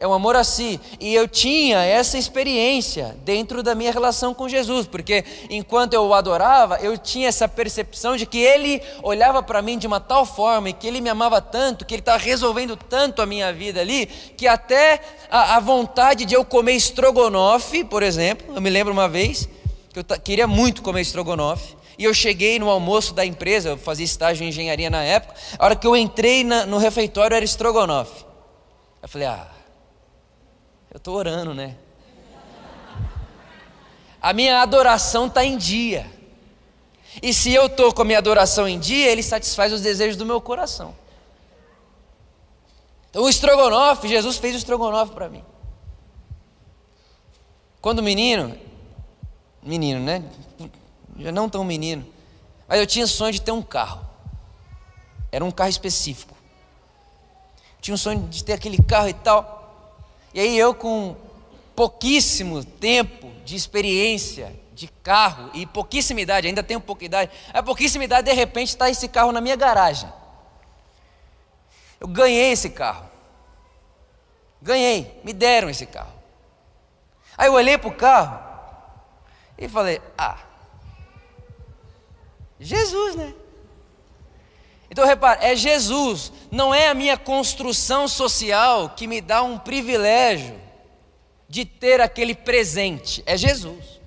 é 0.01 0.07
um 0.07 0.13
amor 0.13 0.35
a 0.35 0.43
si. 0.43 0.81
E 0.99 1.13
eu 1.13 1.27
tinha 1.27 1.85
essa 1.85 2.17
experiência 2.17 3.15
dentro 3.23 3.61
da 3.61 3.75
minha 3.75 3.91
relação 3.91 4.33
com 4.33 4.49
Jesus, 4.49 4.87
porque 4.87 5.23
enquanto 5.47 5.93
eu 5.93 6.07
o 6.07 6.13
adorava, 6.15 6.79
eu 6.81 6.97
tinha 6.97 7.29
essa 7.29 7.47
percepção 7.47 8.17
de 8.17 8.25
que 8.25 8.39
ele 8.39 8.81
olhava 9.03 9.43
para 9.43 9.61
mim 9.61 9.77
de 9.77 9.85
uma 9.85 9.99
tal 9.99 10.25
forma 10.25 10.69
e 10.69 10.73
que 10.73 10.87
ele 10.87 11.01
me 11.01 11.09
amava 11.09 11.39
tanto, 11.39 11.85
que 11.85 11.93
ele 11.93 12.01
estava 12.01 12.17
resolvendo 12.17 12.75
tanto 12.75 13.21
a 13.21 13.27
minha 13.27 13.53
vida 13.53 13.79
ali, 13.79 14.07
que 14.07 14.47
até 14.47 14.99
a, 15.29 15.57
a 15.57 15.59
vontade 15.59 16.25
de 16.25 16.33
eu 16.33 16.43
comer 16.43 16.73
estrogonofe, 16.73 17.83
por 17.83 18.01
exemplo, 18.01 18.55
eu 18.55 18.59
me 18.59 18.71
lembro 18.71 18.91
uma 18.91 19.07
vez 19.07 19.47
que 19.93 19.99
eu 19.99 20.03
queria 20.19 20.47
muito 20.47 20.81
comer 20.81 21.01
estrogonofe. 21.01 21.75
E 21.95 22.05
eu 22.05 22.13
cheguei 22.15 22.57
no 22.57 22.71
almoço 22.71 23.13
da 23.13 23.23
empresa, 23.23 23.69
eu 23.69 23.77
fazia 23.77 24.05
estágio 24.05 24.43
em 24.43 24.49
engenharia 24.49 24.89
na 24.89 25.03
época. 25.03 25.35
A 25.59 25.65
hora 25.65 25.75
que 25.75 25.85
eu 25.85 25.95
entrei 25.95 26.43
na, 26.43 26.65
no 26.65 26.79
refeitório 26.79 27.35
era 27.35 27.45
estrogonofe. 27.45 28.25
Eu 29.03 29.07
falei, 29.07 29.27
ah, 29.27 29.60
eu 30.91 30.97
estou 30.97 31.15
orando, 31.15 31.53
né? 31.53 31.77
A 34.21 34.33
minha 34.33 34.61
adoração 34.61 35.27
está 35.27 35.43
em 35.43 35.57
dia. 35.57 36.05
E 37.23 37.33
se 37.33 37.53
eu 37.53 37.65
estou 37.65 37.93
com 37.93 38.01
a 38.01 38.05
minha 38.05 38.19
adoração 38.19 38.67
em 38.67 38.77
dia, 38.77 39.09
ele 39.09 39.23
satisfaz 39.23 39.73
os 39.73 39.81
desejos 39.81 40.17
do 40.17 40.25
meu 40.25 40.39
coração. 40.39 40.93
Então 43.09 43.23
o 43.23 43.29
estrogonofe, 43.29 44.07
Jesus 44.07 44.37
fez 44.37 44.53
o 44.53 44.57
estrogonofe 44.57 45.13
para 45.13 45.27
mim. 45.27 45.43
Quando 47.81 48.03
menino, 48.03 48.57
menino, 49.63 49.99
né? 49.99 50.23
Já 51.17 51.31
não 51.31 51.49
tão 51.49 51.63
menino, 51.63 52.05
mas 52.67 52.79
eu 52.79 52.85
tinha 52.85 53.07
sonho 53.07 53.33
de 53.33 53.41
ter 53.41 53.51
um 53.51 53.61
carro. 53.61 54.05
Era 55.31 55.43
um 55.43 55.51
carro 55.51 55.69
específico. 55.69 56.35
tinha 57.79 57.95
um 57.95 57.97
sonho 57.97 58.27
de 58.27 58.43
ter 58.43 58.53
aquele 58.53 58.81
carro 58.83 59.07
e 59.07 59.13
tal. 59.13 59.60
E 60.33 60.39
aí 60.39 60.57
eu 60.57 60.73
com 60.73 61.15
pouquíssimo 61.75 62.63
tempo 62.63 63.31
de 63.43 63.55
experiência 63.55 64.53
de 64.73 64.87
carro 64.87 65.51
e 65.53 65.65
pouquíssima 65.65 66.21
idade, 66.21 66.47
ainda 66.47 66.63
tenho 66.63 66.79
pouca 66.79 67.05
idade, 67.05 67.31
a 67.53 67.61
pouquíssima 67.61 68.03
idade 68.03 68.29
de 68.29 68.33
repente 68.33 68.69
está 68.69 68.89
esse 68.89 69.07
carro 69.07 69.31
na 69.31 69.41
minha 69.41 69.55
garagem. 69.55 70.11
Eu 71.99 72.07
ganhei 72.07 72.51
esse 72.51 72.69
carro. 72.69 73.09
Ganhei, 74.61 75.19
me 75.23 75.33
deram 75.33 75.69
esse 75.69 75.85
carro. 75.85 76.13
Aí 77.37 77.47
eu 77.47 77.53
olhei 77.53 77.77
para 77.77 77.89
o 77.89 77.95
carro 77.95 78.39
e 79.57 79.67
falei: 79.67 80.01
Ah, 80.17 80.37
Jesus, 82.59 83.15
né? 83.15 83.33
Então 84.91 85.07
repare, 85.07 85.39
é 85.45 85.55
Jesus, 85.55 86.33
não 86.51 86.75
é 86.75 86.89
a 86.89 86.93
minha 86.93 87.17
construção 87.17 88.09
social 88.09 88.89
que 88.89 89.07
me 89.07 89.21
dá 89.21 89.41
um 89.41 89.57
privilégio 89.57 90.59
de 91.47 91.63
ter 91.63 92.01
aquele 92.01 92.35
presente, 92.35 93.23
é 93.25 93.37
Jesus. 93.37 94.01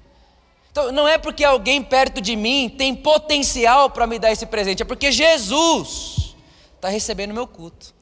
Então 0.70 0.92
não 0.92 1.08
é 1.08 1.16
porque 1.16 1.42
alguém 1.42 1.82
perto 1.82 2.20
de 2.20 2.36
mim 2.36 2.68
tem 2.68 2.94
potencial 2.94 3.88
para 3.88 4.06
me 4.06 4.18
dar 4.18 4.30
esse 4.30 4.44
presente, 4.44 4.82
é 4.82 4.84
porque 4.84 5.10
Jesus 5.10 6.36
está 6.74 6.90
recebendo 6.90 7.32
meu 7.32 7.46
culto. 7.46 7.94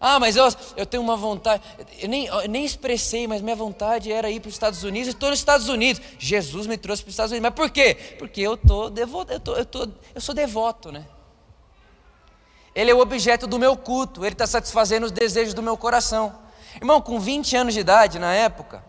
Ah, 0.00 0.18
mas 0.18 0.34
eu, 0.34 0.48
eu 0.78 0.86
tenho 0.86 1.02
uma 1.02 1.14
vontade, 1.14 1.62
eu 1.98 2.08
nem, 2.08 2.24
eu 2.24 2.48
nem 2.48 2.64
expressei, 2.64 3.26
mas 3.26 3.42
minha 3.42 3.54
vontade 3.54 4.10
era 4.10 4.30
ir 4.30 4.40
para 4.40 4.48
os 4.48 4.54
Estados 4.54 4.82
Unidos, 4.82 5.08
e 5.08 5.10
estou 5.10 5.28
nos 5.28 5.38
Estados 5.38 5.68
Unidos. 5.68 6.02
Jesus 6.18 6.66
me 6.66 6.78
trouxe 6.78 7.02
para 7.02 7.10
os 7.10 7.12
Estados 7.12 7.32
Unidos, 7.32 7.50
mas 7.50 7.54
por 7.54 7.70
quê? 7.70 7.94
Porque 8.18 8.40
eu, 8.40 8.56
tô 8.56 8.88
devoto, 8.88 9.30
eu, 9.30 9.38
tô, 9.38 9.56
eu, 9.56 9.66
tô, 9.66 9.88
eu 10.14 10.20
sou 10.20 10.34
devoto, 10.34 10.90
né? 10.90 11.06
Ele 12.74 12.90
é 12.90 12.94
o 12.94 13.00
objeto 13.00 13.46
do 13.46 13.58
meu 13.58 13.76
culto, 13.76 14.24
ele 14.24 14.32
está 14.32 14.46
satisfazendo 14.46 15.04
os 15.04 15.12
desejos 15.12 15.52
do 15.52 15.62
meu 15.62 15.76
coração. 15.76 16.34
Irmão, 16.76 17.02
com 17.02 17.20
20 17.20 17.54
anos 17.56 17.74
de 17.74 17.80
idade, 17.80 18.18
na 18.18 18.32
época, 18.32 18.82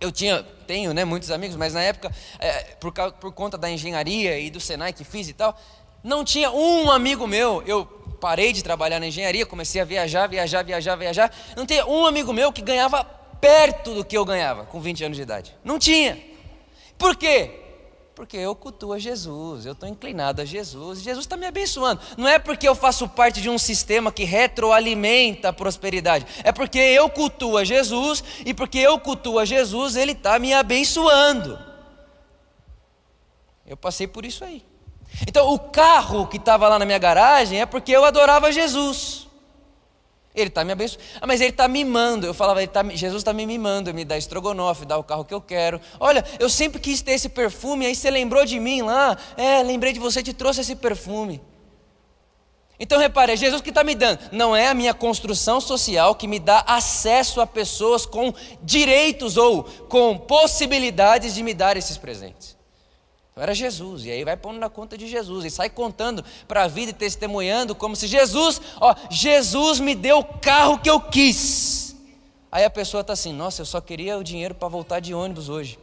eu 0.00 0.10
tinha, 0.10 0.42
tenho 0.66 0.92
né, 0.92 1.04
muitos 1.04 1.30
amigos, 1.30 1.54
mas 1.54 1.74
na 1.74 1.82
época, 1.82 2.10
é, 2.40 2.74
por, 2.80 2.92
por 2.92 3.32
conta 3.32 3.56
da 3.56 3.70
engenharia 3.70 4.36
e 4.40 4.50
do 4.50 4.58
Senai 4.58 4.92
que 4.92 5.04
fiz 5.04 5.28
e 5.28 5.32
tal, 5.32 5.56
não 6.04 6.22
tinha 6.22 6.50
um 6.50 6.90
amigo 6.90 7.26
meu, 7.26 7.62
eu 7.66 7.86
parei 8.20 8.52
de 8.52 8.62
trabalhar 8.62 9.00
na 9.00 9.06
engenharia, 9.06 9.46
comecei 9.46 9.80
a 9.80 9.84
viajar, 9.86 10.26
viajar, 10.26 10.62
viajar, 10.62 10.96
viajar. 10.96 11.34
Não 11.56 11.64
tinha 11.64 11.86
um 11.86 12.04
amigo 12.04 12.30
meu 12.30 12.52
que 12.52 12.60
ganhava 12.60 13.02
perto 13.40 13.94
do 13.94 14.04
que 14.04 14.16
eu 14.16 14.24
ganhava 14.24 14.64
com 14.66 14.80
20 14.80 15.04
anos 15.04 15.16
de 15.16 15.22
idade. 15.22 15.56
Não 15.64 15.78
tinha. 15.78 16.22
Por 16.98 17.16
quê? 17.16 17.62
Porque 18.14 18.36
eu 18.36 18.54
cultuo 18.54 18.92
a 18.92 18.98
Jesus, 18.98 19.64
eu 19.64 19.72
estou 19.72 19.88
inclinado 19.88 20.42
a 20.42 20.44
Jesus, 20.44 21.00
Jesus 21.00 21.24
está 21.24 21.38
me 21.38 21.46
abençoando. 21.46 22.00
Não 22.18 22.28
é 22.28 22.38
porque 22.38 22.68
eu 22.68 22.74
faço 22.74 23.08
parte 23.08 23.40
de 23.40 23.48
um 23.48 23.58
sistema 23.58 24.12
que 24.12 24.24
retroalimenta 24.24 25.48
a 25.48 25.52
prosperidade, 25.52 26.26
é 26.44 26.52
porque 26.52 26.78
eu 26.78 27.08
cultuo 27.08 27.56
a 27.56 27.64
Jesus 27.64 28.22
e 28.44 28.52
porque 28.52 28.78
eu 28.78 29.00
cultuo 29.00 29.38
a 29.38 29.44
Jesus, 29.44 29.96
Ele 29.96 30.12
está 30.12 30.38
me 30.38 30.52
abençoando. 30.52 31.58
Eu 33.66 33.76
passei 33.76 34.06
por 34.06 34.26
isso 34.26 34.44
aí. 34.44 34.62
Então, 35.26 35.52
o 35.52 35.58
carro 35.58 36.26
que 36.26 36.36
estava 36.36 36.68
lá 36.68 36.78
na 36.78 36.84
minha 36.84 36.98
garagem 36.98 37.60
é 37.60 37.66
porque 37.66 37.92
eu 37.92 38.04
adorava 38.04 38.50
Jesus. 38.50 39.24
Ele 40.34 40.48
está 40.48 40.64
me 40.64 40.72
abençoando. 40.72 41.04
Ah, 41.20 41.26
mas 41.26 41.40
ele 41.40 41.50
está 41.50 41.68
mimando. 41.68 42.26
Eu 42.26 42.34
falava, 42.34 42.66
tá, 42.66 42.82
Jesus 42.90 43.20
está 43.20 43.32
me 43.32 43.46
mimando, 43.46 43.94
me 43.94 44.04
dá 44.04 44.18
estrogonofe, 44.18 44.84
dá 44.84 44.98
o 44.98 45.04
carro 45.04 45.24
que 45.24 45.32
eu 45.32 45.40
quero. 45.40 45.80
Olha, 46.00 46.24
eu 46.40 46.50
sempre 46.50 46.80
quis 46.80 47.00
ter 47.00 47.12
esse 47.12 47.28
perfume, 47.28 47.86
aí 47.86 47.94
você 47.94 48.10
lembrou 48.10 48.44
de 48.44 48.58
mim 48.58 48.82
lá. 48.82 49.16
É, 49.36 49.62
lembrei 49.62 49.92
de 49.92 50.00
você, 50.00 50.22
te 50.22 50.32
trouxe 50.32 50.62
esse 50.62 50.74
perfume. 50.74 51.40
Então 52.80 52.98
repare, 52.98 53.32
é 53.32 53.36
Jesus 53.36 53.62
que 53.62 53.68
está 53.68 53.84
me 53.84 53.94
dando. 53.94 54.18
Não 54.32 54.56
é 54.56 54.66
a 54.66 54.74
minha 54.74 54.92
construção 54.92 55.60
social 55.60 56.16
que 56.16 56.26
me 56.26 56.40
dá 56.40 56.64
acesso 56.66 57.40
a 57.40 57.46
pessoas 57.46 58.04
com 58.04 58.34
direitos 58.60 59.36
ou 59.36 59.62
com 59.88 60.18
possibilidades 60.18 61.34
de 61.34 61.44
me 61.44 61.54
dar 61.54 61.76
esses 61.76 61.96
presentes. 61.96 62.53
Então 63.34 63.42
era 63.42 63.52
Jesus, 63.52 64.04
e 64.04 64.12
aí 64.12 64.24
vai 64.24 64.36
pondo 64.36 64.60
na 64.60 64.70
conta 64.70 64.96
de 64.96 65.08
Jesus, 65.08 65.44
e 65.44 65.50
sai 65.50 65.68
contando 65.68 66.24
para 66.46 66.62
a 66.62 66.68
vida 66.68 66.92
e 66.92 66.94
testemunhando 66.94 67.74
como 67.74 67.96
se 67.96 68.06
Jesus, 68.06 68.60
ó, 68.80 68.94
Jesus 69.10 69.80
me 69.80 69.92
deu 69.92 70.20
o 70.20 70.24
carro 70.24 70.78
que 70.78 70.88
eu 70.88 71.00
quis. 71.00 71.96
Aí 72.50 72.64
a 72.64 72.70
pessoa 72.70 73.00
está 73.00 73.12
assim, 73.12 73.32
nossa, 73.32 73.60
eu 73.60 73.66
só 73.66 73.80
queria 73.80 74.16
o 74.16 74.22
dinheiro 74.22 74.54
para 74.54 74.68
voltar 74.68 75.00
de 75.00 75.12
ônibus 75.12 75.48
hoje. 75.48 75.80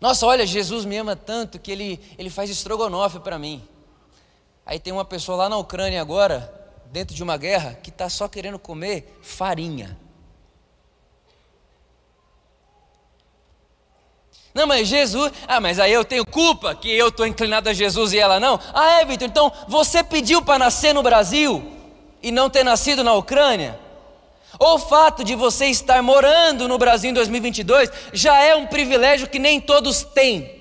Nossa, 0.00 0.26
olha, 0.26 0.44
Jesus 0.44 0.84
me 0.84 0.96
ama 0.96 1.14
tanto 1.14 1.60
que 1.60 1.70
ele, 1.70 2.00
ele 2.18 2.28
faz 2.28 2.50
estrogonofe 2.50 3.20
para 3.20 3.38
mim. 3.38 3.62
Aí 4.66 4.80
tem 4.80 4.92
uma 4.92 5.04
pessoa 5.04 5.38
lá 5.38 5.48
na 5.48 5.56
Ucrânia 5.56 6.00
agora, 6.00 6.52
dentro 6.86 7.14
de 7.14 7.22
uma 7.22 7.36
guerra, 7.36 7.74
que 7.74 7.90
está 7.90 8.08
só 8.08 8.26
querendo 8.26 8.58
comer 8.58 9.16
farinha. 9.22 9.96
Não, 14.52 14.66
mas 14.66 14.88
Jesus, 14.88 15.30
ah, 15.46 15.60
mas 15.60 15.78
aí 15.78 15.92
eu 15.92 16.04
tenho 16.04 16.26
culpa 16.26 16.74
que 16.74 16.90
eu 16.90 17.08
estou 17.08 17.26
inclinado 17.26 17.68
a 17.68 17.72
Jesus 17.72 18.12
e 18.12 18.18
ela 18.18 18.40
não. 18.40 18.58
Ah, 18.74 19.00
é, 19.00 19.04
Vitor, 19.04 19.28
então 19.28 19.52
você 19.68 20.02
pediu 20.02 20.42
para 20.42 20.58
nascer 20.58 20.92
no 20.92 21.02
Brasil 21.02 21.62
e 22.22 22.32
não 22.32 22.50
ter 22.50 22.64
nascido 22.64 23.04
na 23.04 23.14
Ucrânia? 23.14 23.78
Ou 24.58 24.74
o 24.74 24.78
fato 24.78 25.22
de 25.22 25.34
você 25.34 25.66
estar 25.66 26.02
morando 26.02 26.66
no 26.66 26.76
Brasil 26.76 27.10
em 27.10 27.14
2022 27.14 27.90
já 28.12 28.42
é 28.42 28.54
um 28.54 28.66
privilégio 28.66 29.28
que 29.28 29.38
nem 29.38 29.60
todos 29.60 30.02
têm. 30.02 30.59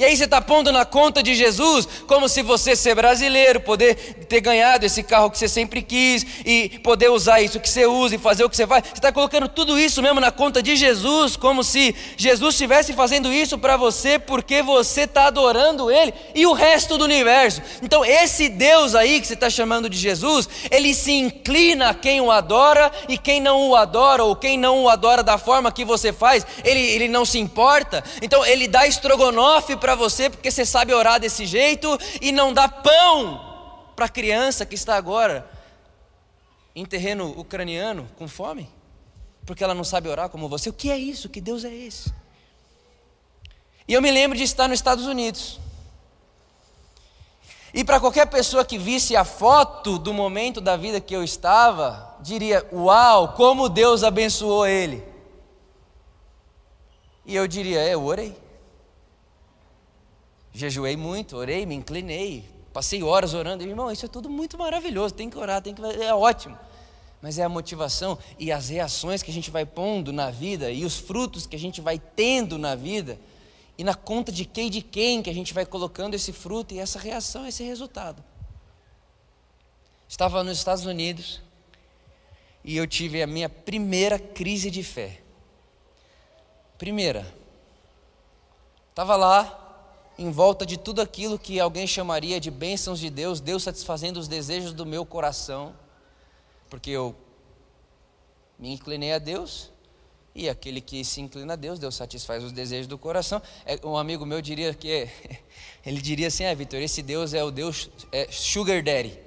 E 0.00 0.04
aí 0.04 0.16
você 0.16 0.24
está 0.24 0.40
pondo 0.40 0.72
na 0.72 0.86
conta 0.86 1.22
de 1.22 1.34
Jesus 1.34 1.86
como 2.06 2.26
se 2.26 2.40
você 2.40 2.74
ser 2.74 2.94
brasileiro, 2.94 3.60
poder 3.60 3.96
ter 4.30 4.40
ganhado 4.40 4.86
esse 4.86 5.02
carro 5.02 5.30
que 5.30 5.36
você 5.36 5.46
sempre 5.46 5.82
quis 5.82 6.24
e 6.42 6.80
poder 6.82 7.10
usar 7.10 7.42
isso 7.42 7.60
que 7.60 7.68
você 7.68 7.84
usa 7.84 8.14
e 8.14 8.18
fazer 8.18 8.42
o 8.42 8.48
que 8.48 8.56
você 8.56 8.66
faz. 8.66 8.82
Você 8.84 8.94
está 8.94 9.12
colocando 9.12 9.46
tudo 9.46 9.78
isso 9.78 10.00
mesmo 10.00 10.18
na 10.18 10.30
conta 10.30 10.62
de 10.62 10.74
Jesus, 10.74 11.36
como 11.36 11.62
se 11.62 11.94
Jesus 12.16 12.54
estivesse 12.54 12.94
fazendo 12.94 13.30
isso 13.30 13.58
para 13.58 13.76
você 13.76 14.18
porque 14.18 14.62
você 14.62 15.02
está 15.02 15.26
adorando 15.26 15.90
Ele 15.90 16.14
e 16.34 16.46
o 16.46 16.54
resto 16.54 16.96
do 16.96 17.04
universo. 17.04 17.60
Então 17.82 18.02
esse 18.02 18.48
Deus 18.48 18.94
aí 18.94 19.20
que 19.20 19.26
você 19.26 19.34
está 19.34 19.50
chamando 19.50 19.90
de 19.90 19.98
Jesus, 19.98 20.48
ele 20.70 20.94
se 20.94 21.12
inclina 21.12 21.90
a 21.90 21.94
quem 21.94 22.22
o 22.22 22.30
adora 22.30 22.90
e 23.06 23.18
quem 23.18 23.38
não 23.38 23.68
o 23.68 23.76
adora 23.76 24.24
ou 24.24 24.34
quem 24.34 24.56
não 24.56 24.82
o 24.84 24.88
adora 24.88 25.22
da 25.22 25.36
forma 25.36 25.70
que 25.70 25.84
você 25.84 26.10
faz, 26.10 26.46
ele, 26.64 26.80
ele 26.80 27.06
não 27.06 27.26
se 27.26 27.38
importa. 27.38 28.02
Então 28.22 28.46
ele 28.46 28.66
dá 28.66 28.86
estrogonofe 28.86 29.76
para 29.76 29.89
para 29.90 29.96
você 29.96 30.30
porque 30.30 30.52
você 30.52 30.64
sabe 30.64 30.94
orar 30.94 31.18
desse 31.18 31.44
jeito 31.44 31.98
e 32.20 32.30
não 32.30 32.52
dá 32.52 32.68
pão 32.68 33.88
para 33.96 34.06
a 34.06 34.08
criança 34.08 34.64
que 34.64 34.76
está 34.76 34.94
agora 34.94 35.50
em 36.76 36.86
terreno 36.86 37.36
ucraniano 37.36 38.08
com 38.16 38.28
fome, 38.28 38.70
porque 39.44 39.64
ela 39.64 39.74
não 39.74 39.82
sabe 39.82 40.08
orar 40.08 40.28
como 40.28 40.48
você. 40.48 40.70
O 40.70 40.72
que 40.72 40.92
é 40.92 40.96
isso? 40.96 41.28
Que 41.28 41.40
Deus 41.40 41.64
é 41.64 41.74
esse? 41.74 42.12
E 43.88 43.92
eu 43.92 44.00
me 44.00 44.12
lembro 44.12 44.38
de 44.38 44.44
estar 44.44 44.68
nos 44.68 44.78
Estados 44.78 45.06
Unidos. 45.06 45.58
E 47.74 47.82
para 47.82 47.98
qualquer 47.98 48.26
pessoa 48.26 48.64
que 48.64 48.78
visse 48.78 49.16
a 49.16 49.24
foto 49.24 49.98
do 49.98 50.14
momento 50.14 50.60
da 50.60 50.76
vida 50.76 51.00
que 51.00 51.16
eu 51.16 51.24
estava, 51.24 52.16
diria: 52.20 52.64
Uau, 52.72 53.32
como 53.32 53.68
Deus 53.68 54.04
abençoou 54.04 54.68
ele. 54.68 55.02
E 57.26 57.34
eu 57.34 57.48
diria: 57.48 57.80
é, 57.80 57.94
Eu 57.94 58.04
orei. 58.04 58.49
Jejuei 60.52 60.96
muito, 60.96 61.36
orei, 61.36 61.64
me 61.64 61.74
inclinei, 61.74 62.44
passei 62.72 63.02
horas 63.02 63.34
orando. 63.34 63.62
Irmão, 63.62 63.90
isso 63.90 64.06
é 64.06 64.08
tudo 64.08 64.28
muito 64.28 64.58
maravilhoso, 64.58 65.14
tem 65.14 65.30
que 65.30 65.38
orar, 65.38 65.62
tem 65.62 65.74
que 65.74 65.82
é 65.82 66.14
ótimo. 66.14 66.58
Mas 67.22 67.38
é 67.38 67.44
a 67.44 67.48
motivação 67.48 68.18
e 68.38 68.50
as 68.50 68.70
reações 68.70 69.22
que 69.22 69.30
a 69.30 69.34
gente 69.34 69.50
vai 69.50 69.66
pondo 69.66 70.12
na 70.12 70.30
vida 70.30 70.70
e 70.70 70.84
os 70.84 70.96
frutos 70.96 71.46
que 71.46 71.54
a 71.54 71.58
gente 71.58 71.80
vai 71.80 71.98
tendo 71.98 72.58
na 72.58 72.74
vida 72.74 73.18
e 73.76 73.84
na 73.84 73.94
conta 73.94 74.32
de 74.32 74.44
quem 74.44 74.70
de 74.70 74.82
quem 74.82 75.22
que 75.22 75.30
a 75.30 75.34
gente 75.34 75.52
vai 75.52 75.66
colocando 75.66 76.14
esse 76.14 76.32
fruto 76.32 76.74
e 76.74 76.78
essa 76.78 76.98
reação, 76.98 77.46
esse 77.46 77.62
resultado. 77.62 78.22
Estava 80.08 80.42
nos 80.42 80.58
Estados 80.58 80.86
Unidos 80.86 81.40
e 82.64 82.76
eu 82.76 82.86
tive 82.86 83.22
a 83.22 83.26
minha 83.26 83.48
primeira 83.48 84.18
crise 84.18 84.70
de 84.70 84.82
fé. 84.82 85.20
Primeira. 86.78 87.26
Estava 88.90 89.14
lá, 89.16 89.59
em 90.20 90.30
volta 90.30 90.66
de 90.66 90.76
tudo 90.76 91.00
aquilo 91.00 91.38
que 91.38 91.58
alguém 91.58 91.86
chamaria 91.86 92.38
de 92.38 92.50
bênçãos 92.50 93.00
de 93.00 93.08
Deus, 93.08 93.40
Deus 93.40 93.62
satisfazendo 93.62 94.20
os 94.20 94.28
desejos 94.28 94.74
do 94.74 94.84
meu 94.84 95.06
coração, 95.06 95.74
porque 96.68 96.90
eu 96.90 97.16
me 98.58 98.70
inclinei 98.70 99.14
a 99.14 99.18
Deus, 99.18 99.72
e 100.34 100.46
aquele 100.46 100.82
que 100.82 101.02
se 101.06 101.22
inclina 101.22 101.54
a 101.54 101.56
Deus, 101.56 101.78
Deus 101.78 101.94
satisfaz 101.94 102.44
os 102.44 102.52
desejos 102.52 102.86
do 102.86 102.98
coração. 102.98 103.40
É, 103.64 103.80
um 103.82 103.96
amigo 103.96 104.26
meu 104.26 104.42
diria 104.42 104.74
que, 104.74 105.08
ele 105.86 106.02
diria 106.02 106.28
assim: 106.28 106.44
é, 106.44 106.54
Vitor, 106.54 106.80
esse 106.80 107.00
Deus 107.00 107.32
é 107.32 107.42
o 107.42 107.50
Deus 107.50 107.88
é 108.12 108.30
Sugar 108.30 108.82
Daddy. 108.82 109.18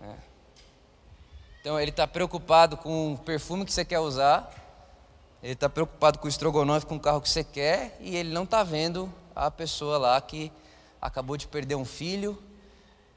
É. 0.00 0.14
Então 1.60 1.78
ele 1.78 1.90
está 1.90 2.06
preocupado 2.06 2.76
com 2.76 3.14
o 3.14 3.18
perfume 3.18 3.64
que 3.64 3.72
você 3.72 3.84
quer 3.84 3.98
usar, 3.98 4.48
ele 5.42 5.54
está 5.54 5.68
preocupado 5.68 6.18
com 6.18 6.26
o 6.26 6.28
estrogonofe, 6.28 6.86
com 6.86 6.96
o 6.96 7.00
carro 7.00 7.20
que 7.20 7.28
você 7.28 7.42
quer, 7.42 7.96
e 8.00 8.14
ele 8.16 8.30
não 8.30 8.44
está 8.44 8.62
vendo 8.62 9.12
a 9.34 9.50
pessoa 9.50 9.96
lá 9.96 10.20
que 10.20 10.52
acabou 11.00 11.36
de 11.36 11.46
perder 11.46 11.76
um 11.76 11.84
filho, 11.84 12.40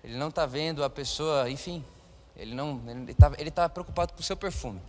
ele 0.04 0.16
não 0.16 0.30
está 0.30 0.46
vendo 0.46 0.84
a 0.84 0.90
pessoa, 0.90 1.50
enfim, 1.50 1.84
ele 2.36 2.56
não, 2.56 2.82
ele 2.88 3.12
está 3.12 3.32
ele 3.38 3.52
tá 3.52 3.68
preocupado 3.68 4.14
com 4.14 4.20
o 4.22 4.24
seu 4.24 4.38
perfume, 4.38 4.82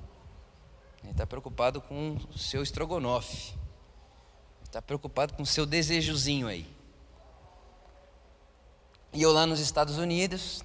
ele 1.02 1.12
está 1.12 1.26
preocupado 1.26 1.80
com 1.80 2.16
o 2.32 2.38
seu 2.38 2.62
estrogonofe, 2.62 3.52
ele 3.52 4.66
está 4.66 4.80
preocupado 4.80 5.34
com 5.34 5.42
o 5.42 5.46
seu 5.46 5.66
desejozinho 5.66 6.46
aí. 6.46 6.66
E 9.12 9.22
eu 9.22 9.32
lá 9.32 9.46
nos 9.46 9.60
Estados 9.60 9.98
Unidos, 9.98 10.64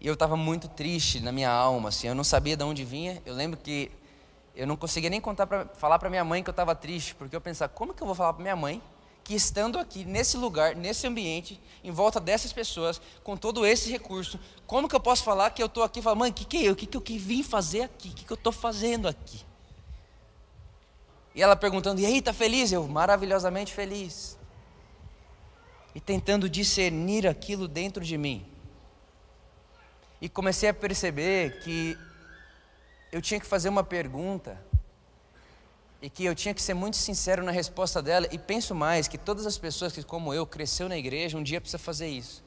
e 0.00 0.06
eu 0.06 0.14
estava 0.14 0.36
muito 0.36 0.68
triste 0.68 1.20
na 1.20 1.32
minha 1.32 1.50
alma, 1.50 1.88
assim, 1.88 2.08
eu 2.08 2.14
não 2.14 2.24
sabia 2.24 2.56
de 2.56 2.64
onde 2.64 2.84
vinha. 2.84 3.22
Eu 3.24 3.34
lembro 3.34 3.58
que 3.58 3.90
eu 4.54 4.66
não 4.66 4.76
conseguia 4.76 5.10
nem 5.10 5.20
contar 5.20 5.46
pra, 5.46 5.66
falar 5.66 5.98
para 5.98 6.08
minha 6.08 6.24
mãe 6.24 6.42
que 6.42 6.48
eu 6.48 6.52
estava 6.52 6.74
triste, 6.74 7.14
porque 7.14 7.34
eu 7.34 7.40
pensava, 7.40 7.72
como 7.72 7.92
que 7.92 8.02
eu 8.02 8.06
vou 8.06 8.14
falar 8.14 8.32
para 8.32 8.42
minha 8.42 8.56
mãe 8.56 8.80
que 9.24 9.34
estando 9.34 9.78
aqui, 9.78 10.04
nesse 10.04 10.36
lugar, 10.36 10.76
nesse 10.76 11.06
ambiente, 11.06 11.58
em 11.82 11.90
volta 11.90 12.20
dessas 12.20 12.52
pessoas, 12.52 13.00
com 13.24 13.36
todo 13.36 13.64
esse 13.64 13.90
recurso, 13.90 14.38
como 14.66 14.86
que 14.86 14.94
eu 14.94 15.00
posso 15.00 15.24
falar 15.24 15.50
que 15.50 15.62
eu 15.62 15.66
estou 15.66 15.82
aqui 15.82 16.00
e 16.00 16.02
falar, 16.02 16.16
mãe, 16.16 16.30
o 16.30 16.34
que, 16.34 16.44
que 16.44 16.58
é 16.58 16.68
eu? 16.68 16.74
O 16.74 16.76
que, 16.76 16.86
que 16.86 16.96
eu 16.96 17.00
que 17.00 17.16
vim 17.16 17.42
fazer 17.42 17.82
aqui? 17.82 18.10
O 18.10 18.12
que, 18.12 18.24
que 18.24 18.32
eu 18.32 18.36
estou 18.36 18.52
fazendo 18.52 19.08
aqui? 19.08 19.40
E 21.34 21.42
ela 21.42 21.56
perguntando, 21.56 22.00
e 22.00 22.06
aí, 22.06 22.18
está 22.18 22.32
feliz? 22.32 22.70
Eu, 22.70 22.86
maravilhosamente 22.86 23.72
feliz. 23.72 24.38
E 25.94 26.00
tentando 26.00 26.48
discernir 26.48 27.26
aquilo 27.26 27.66
dentro 27.66 28.04
de 28.04 28.18
mim. 28.18 28.46
E 30.20 30.28
comecei 30.28 30.68
a 30.68 30.74
perceber 30.74 31.60
que 31.60 31.98
eu 33.14 33.22
tinha 33.22 33.38
que 33.38 33.46
fazer 33.46 33.68
uma 33.68 33.84
pergunta 33.84 34.60
e 36.02 36.10
que 36.10 36.24
eu 36.24 36.34
tinha 36.34 36.52
que 36.52 36.60
ser 36.60 36.74
muito 36.74 36.96
sincero 36.96 37.44
na 37.44 37.52
resposta 37.52 38.02
dela 38.02 38.26
e 38.32 38.36
penso 38.36 38.74
mais 38.74 39.06
que 39.06 39.16
todas 39.16 39.46
as 39.46 39.56
pessoas 39.56 39.92
que 39.92 40.02
como 40.02 40.34
eu 40.34 40.44
cresceu 40.44 40.88
na 40.88 40.98
igreja 40.98 41.38
um 41.38 41.42
dia 41.44 41.60
precisa 41.60 41.78
fazer 41.78 42.08
isso. 42.08 42.42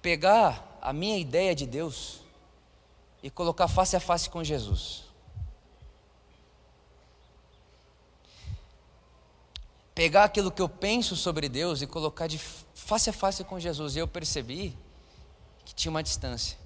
Pegar 0.00 0.78
a 0.80 0.92
minha 0.92 1.18
ideia 1.18 1.56
de 1.56 1.66
Deus 1.66 2.20
e 3.20 3.28
colocar 3.28 3.66
face 3.66 3.96
a 3.96 4.00
face 4.00 4.30
com 4.30 4.44
Jesus. 4.44 5.06
Pegar 9.92 10.22
aquilo 10.22 10.52
que 10.52 10.62
eu 10.62 10.68
penso 10.68 11.16
sobre 11.16 11.48
Deus 11.48 11.82
e 11.82 11.86
colocar 11.86 12.28
de 12.28 12.38
face 12.38 13.10
a 13.10 13.12
face 13.12 13.42
com 13.42 13.58
Jesus. 13.58 13.96
E 13.96 13.98
eu 13.98 14.06
percebi 14.06 14.78
que 15.64 15.74
tinha 15.74 15.90
uma 15.90 16.02
distância. 16.02 16.56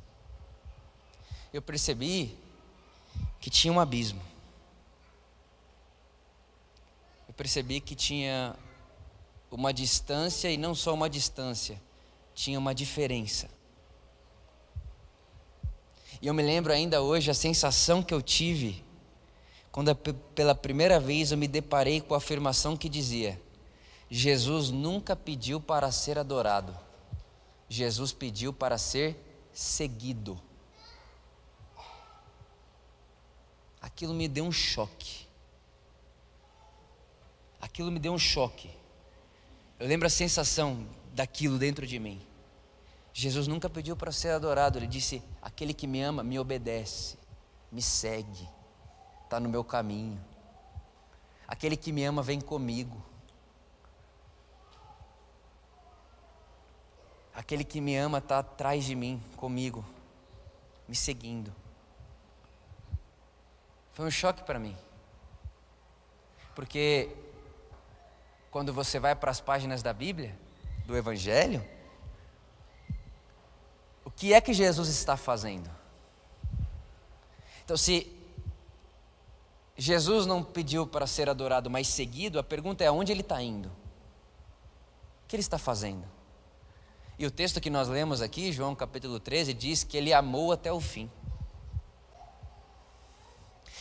Eu 1.55 1.63
percebi 1.63 2.39
que 3.41 3.49
tinha 3.49 3.73
um 3.73 3.81
abismo. 3.81 4.21
Eu 7.27 7.35
percebi 7.35 7.81
que 7.81 7.95
tinha 7.95 8.55
uma 9.51 9.73
distância 9.73 10.51
e 10.51 10.57
não 10.57 10.75
só 10.75 10.95
uma 10.95 11.09
distância, 11.09 11.81
tinha 12.35 12.59
uma 12.59 12.75
diferença. 12.75 13.49
E 16.21 16.27
eu 16.27 16.35
me 16.35 16.43
lembro 16.43 16.73
ainda 16.73 17.01
hoje 17.01 17.31
a 17.31 17.35
sensação 17.35 18.03
que 18.03 18.13
eu 18.13 18.21
tive 18.21 18.85
quando 19.73 19.95
pela 20.35 20.55
primeira 20.55 20.99
vez 20.99 21.31
eu 21.31 21.39
me 21.39 21.47
deparei 21.47 22.01
com 22.01 22.15
a 22.15 22.19
afirmação 22.19 22.77
que 22.77 22.89
dizia: 22.89 23.41
Jesus 24.11 24.71
nunca 24.71 25.15
pediu 25.15 25.61
para 25.61 25.91
ser 25.93 26.19
adorado, 26.19 26.77
Jesus 27.69 28.13
pediu 28.13 28.53
para 28.53 28.77
ser 28.77 29.17
seguido. 29.53 30.41
Aquilo 33.81 34.15
me 34.15 34.29
deu 34.29 34.45
um 34.45 34.53
choque. 34.53 35.27
Aquilo 37.61 37.91
me 37.91 37.99
deu 37.99 38.13
um 38.13 38.19
choque. 38.19 38.71
Eu 39.79 39.87
lembro 39.87 40.07
a 40.07 40.11
sensação 40.11 40.87
daquilo 41.13 41.59
dentro 41.59 41.87
de 41.87 41.99
mim. 41.99 42.21
Jesus 43.13 43.47
nunca 43.47 43.69
pediu 43.69 43.97
para 43.97 44.13
ser 44.13 44.31
adorado, 44.31 44.79
ele 44.79 44.87
disse: 44.87 45.23
Aquele 45.43 45.75
que 45.75 45.87
me 45.87 46.03
ama 46.03 46.23
me 46.23 46.39
obedece, 46.39 47.17
me 47.71 47.83
segue, 47.83 48.49
está 49.25 49.41
no 49.41 49.49
meu 49.49 49.65
caminho. 49.65 50.21
Aquele 51.47 51.77
que 51.77 51.93
me 51.93 52.05
ama 52.05 52.23
vem 52.23 52.41
comigo. 52.41 53.03
Aquele 57.35 57.65
que 57.65 57.81
me 57.81 57.97
ama 57.97 58.19
está 58.19 58.39
atrás 58.39 58.85
de 58.85 58.95
mim, 58.95 59.21
comigo, 59.37 59.85
me 60.87 60.95
seguindo. 60.95 61.53
Foi 63.93 64.07
um 64.07 64.11
choque 64.11 64.43
para 64.43 64.59
mim. 64.59 64.77
Porque 66.55 67.11
quando 68.51 68.73
você 68.73 68.99
vai 68.99 69.15
para 69.15 69.31
as 69.31 69.41
páginas 69.41 69.83
da 69.83 69.93
Bíblia, 69.93 70.37
do 70.87 70.97
Evangelho, 70.97 71.65
o 74.05 74.11
que 74.11 74.33
é 74.33 74.41
que 74.41 74.53
Jesus 74.53 74.89
está 74.89 75.17
fazendo? 75.17 75.71
Então, 77.65 77.77
se 77.77 78.13
Jesus 79.77 80.27
não 80.27 80.43
pediu 80.43 80.87
para 80.87 81.07
ser 81.07 81.31
adorado, 81.31 81.71
mas 81.71 81.89
seguido, 81.89 82.39
a 82.39 82.43
pergunta 82.43 82.83
é 82.85 82.89
aonde 82.89 83.13
ele 83.13 83.21
está 83.21 83.41
indo? 83.41 83.69
O 83.69 85.29
que 85.29 85.37
ele 85.37 85.41
está 85.41 85.57
fazendo? 85.57 86.05
E 87.19 87.25
o 87.25 87.31
texto 87.31 87.61
que 87.61 87.71
nós 87.71 87.89
lemos 87.89 88.21
aqui, 88.21 88.53
João 88.53 88.75
capítulo 88.75 89.21
13, 89.21 89.55
diz 89.55 89.85
que 89.85 89.97
ele 89.97 90.13
amou 90.13 90.53
até 90.53 90.73
o 90.73 90.81
fim. 90.81 91.11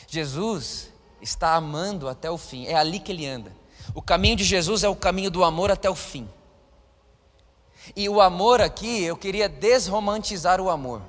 Jesus 0.10 0.92
está 1.22 1.54
amando 1.56 2.08
até 2.10 2.30
o 2.32 2.38
fim, 2.38 2.66
é 2.66 2.76
ali 2.76 3.00
que 3.00 3.12
ele 3.12 3.26
anda. 3.28 3.52
O 3.94 4.02
caminho 4.02 4.36
de 4.36 4.44
Jesus 4.44 4.84
é 4.84 4.90
o 4.90 4.96
caminho 4.96 5.30
do 5.30 5.44
amor 5.44 5.72
até 5.72 5.90
o 5.90 5.96
fim. 5.96 6.28
E 7.96 8.08
o 8.08 8.22
amor 8.22 8.62
aqui, 8.62 9.04
eu 9.04 9.18
queria 9.18 9.50
desromantizar 9.50 10.62
o 10.62 10.70
amor. 10.70 11.02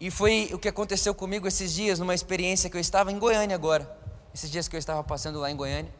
E 0.00 0.10
foi 0.10 0.50
o 0.52 0.58
que 0.58 0.68
aconteceu 0.68 1.14
comigo 1.14 1.46
esses 1.46 1.72
dias, 1.74 1.98
numa 1.98 2.14
experiência 2.14 2.70
que 2.70 2.76
eu 2.76 2.80
estava 2.80 3.12
em 3.12 3.18
Goiânia 3.18 3.54
agora. 3.54 3.98
Esses 4.32 4.50
dias 4.50 4.68
que 4.68 4.76
eu 4.76 4.78
estava 4.78 5.02
passando 5.02 5.38
lá 5.38 5.50
em 5.50 5.56
Goiânia. 5.56 5.92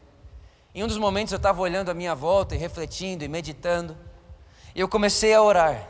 Em 0.73 0.83
um 0.83 0.87
dos 0.87 0.97
momentos 0.97 1.33
eu 1.33 1.37
estava 1.37 1.61
olhando 1.61 1.89
a 1.89 1.93
minha 1.93 2.15
volta 2.15 2.55
e 2.55 2.57
refletindo 2.57 3.23
e 3.23 3.27
meditando. 3.27 3.95
E 4.73 4.79
eu 4.79 4.87
comecei 4.87 5.33
a 5.33 5.41
orar. 5.41 5.87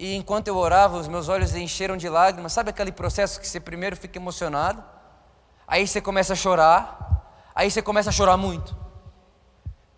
E 0.00 0.16
enquanto 0.16 0.48
eu 0.48 0.56
orava, 0.56 0.96
os 0.96 1.06
meus 1.06 1.28
olhos 1.28 1.54
encheram 1.54 1.94
de 1.94 2.08
lágrimas. 2.08 2.54
Sabe 2.54 2.70
aquele 2.70 2.90
processo 2.90 3.38
que 3.38 3.46
você 3.46 3.60
primeiro 3.60 3.94
fica 3.94 4.18
emocionado, 4.18 4.82
aí 5.68 5.86
você 5.86 6.00
começa 6.00 6.32
a 6.32 6.36
chorar, 6.36 7.50
aí 7.54 7.70
você 7.70 7.82
começa 7.82 8.08
a 8.08 8.12
chorar 8.12 8.38
muito. 8.38 8.74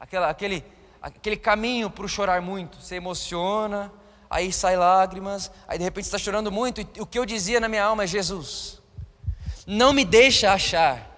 Aquela, 0.01 0.29
aquele, 0.29 0.65
aquele 1.01 1.37
caminho 1.37 1.89
para 1.89 2.05
o 2.05 2.09
chorar 2.09 2.43
muito. 2.43 2.83
Você 2.83 2.97
emociona, 2.97 3.93
aí 4.29 4.53
sai 4.53 4.77
lágrimas, 4.77 5.53
aí 5.69 5.79
de 5.79 5.85
repente 5.85 6.07
está 6.07 6.19
chorando 6.19 6.51
muito. 6.51 6.81
E 6.81 7.01
o 7.01 7.07
que 7.07 7.17
eu 7.17 7.25
dizia 7.25 7.61
na 7.61 7.69
minha 7.69 7.85
alma 7.85 8.03
é: 8.03 8.07
Jesus, 8.09 8.83
não 9.65 9.93
me 9.93 10.05
deixa 10.05 10.53
achar 10.53 11.09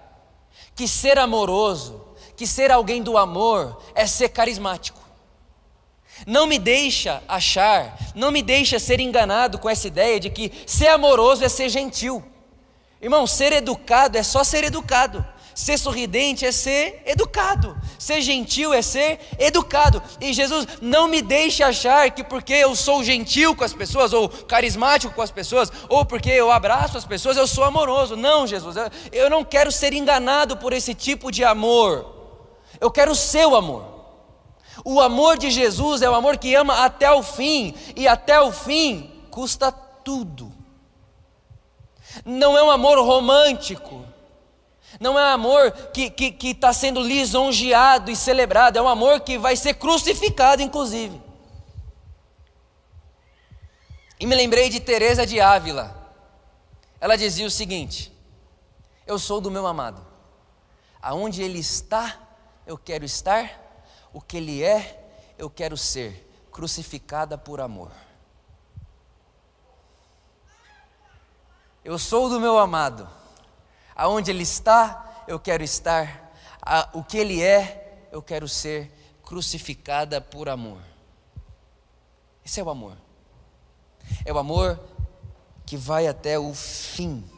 que 0.75 0.87
ser 0.87 1.17
amoroso, 1.17 2.05
que 2.37 2.45
ser 2.45 2.71
alguém 2.71 3.01
do 3.01 3.17
amor 3.17 3.81
é 3.95 4.05
ser 4.05 4.29
carismático. 4.29 5.04
Não 6.25 6.47
me 6.47 6.57
deixa 6.57 7.21
achar, 7.27 7.97
não 8.15 8.31
me 8.31 8.41
deixa 8.41 8.79
ser 8.79 8.99
enganado 8.99 9.59
com 9.59 9.69
essa 9.69 9.87
ideia 9.87 10.19
de 10.19 10.29
que 10.29 10.51
ser 10.65 10.87
amoroso 10.87 11.43
é 11.43 11.49
ser 11.49 11.69
gentil. 11.69 12.23
Irmão, 13.01 13.27
ser 13.27 13.51
educado 13.53 14.17
é 14.17 14.23
só 14.23 14.43
ser 14.43 14.63
educado. 14.63 15.25
Ser 15.53 15.77
sorridente 15.77 16.45
é 16.45 16.51
ser 16.51 17.01
educado. 17.05 17.77
Ser 17.97 18.19
gentil 18.19 18.73
é 18.73 18.81
ser 18.81 19.19
educado. 19.39 20.03
E 20.19 20.33
Jesus 20.33 20.67
não 20.81 21.07
me 21.07 21.21
deixe 21.21 21.63
achar 21.63 22.11
que 22.11 22.25
porque 22.25 22.53
eu 22.53 22.75
sou 22.75 23.01
gentil 23.01 23.55
com 23.55 23.63
as 23.63 23.73
pessoas, 23.73 24.11
ou 24.11 24.27
carismático 24.27 25.13
com 25.13 25.21
as 25.21 25.31
pessoas, 25.31 25.71
ou 25.87 26.03
porque 26.03 26.29
eu 26.29 26.51
abraço 26.51 26.97
as 26.97 27.05
pessoas, 27.05 27.37
eu 27.37 27.47
sou 27.47 27.63
amoroso. 27.63 28.17
Não, 28.17 28.45
Jesus, 28.45 28.75
eu 29.13 29.29
não 29.29 29.45
quero 29.45 29.71
ser 29.71 29.93
enganado 29.93 30.57
por 30.57 30.73
esse 30.73 30.93
tipo 30.93 31.31
de 31.31 31.43
amor. 31.45 32.13
Eu 32.81 32.91
quero 32.91 33.11
o 33.11 33.15
seu 33.15 33.55
amor. 33.55 33.94
O 34.83 34.99
amor 34.99 35.37
de 35.37 35.49
Jesus 35.49 36.01
é 36.01 36.09
o 36.09 36.15
amor 36.15 36.37
que 36.37 36.53
ama 36.55 36.83
até 36.83 37.11
o 37.11 37.23
fim, 37.23 37.73
e 37.95 38.07
até 38.07 38.39
o 38.41 38.51
fim 38.51 39.11
custa 39.31 39.71
tudo. 39.71 40.51
Não 42.23 42.57
é 42.57 42.63
um 42.63 42.71
amor 42.71 42.97
romântico, 42.99 44.05
não 44.99 45.17
é 45.19 45.23
um 45.23 45.33
amor 45.33 45.71
que 45.93 46.13
está 46.41 46.67
tá 46.67 46.73
sendo 46.73 47.01
lisonjeado 47.01 48.09
e 48.09 48.15
celebrado, 48.15 48.77
é 48.77 48.81
um 48.81 48.87
amor 48.87 49.21
que 49.21 49.37
vai 49.37 49.55
ser 49.55 49.75
crucificado, 49.75 50.61
inclusive. 50.61 51.21
E 54.19 54.25
me 54.25 54.35
lembrei 54.35 54.69
de 54.69 54.79
Teresa 54.79 55.25
de 55.25 55.41
Ávila. 55.41 55.93
Ela 56.99 57.17
dizia 57.17 57.45
o 57.45 57.51
seguinte: 57.51 58.11
Eu 59.05 59.19
sou 59.19 59.41
do 59.41 59.51
meu 59.51 59.67
amado. 59.67 60.05
Aonde 61.01 61.43
ele 61.43 61.59
está, 61.59 62.17
eu 62.65 62.77
quero 62.77 63.03
estar. 63.03 63.64
O 64.15 64.21
que 64.21 64.37
ele 64.37 64.63
é, 64.63 65.33
eu 65.37 65.49
quero 65.49 65.75
ser. 65.75 66.25
Crucificada 66.49 67.37
por 67.37 67.59
amor. 67.59 67.91
Eu 71.83 71.99
sou 71.99 72.29
do 72.29 72.39
meu 72.39 72.57
amado. 72.57 73.09
Aonde 73.93 74.31
Ele 74.31 74.43
está, 74.43 75.25
eu 75.27 75.37
quero 75.37 75.63
estar. 75.63 76.33
O 76.93 77.03
que 77.03 77.17
Ele 77.17 77.43
é, 77.43 78.07
eu 78.09 78.23
quero 78.23 78.47
ser 78.47 78.89
crucificada 79.21 80.21
por 80.21 80.47
amor. 80.47 80.81
Esse 82.45 82.61
é 82.61 82.63
o 82.63 82.69
amor. 82.69 82.95
É 84.23 84.31
o 84.31 84.37
amor 84.37 84.79
que 85.65 85.75
vai 85.75 86.07
até 86.07 86.39
o 86.39 86.53
fim. 86.53 87.29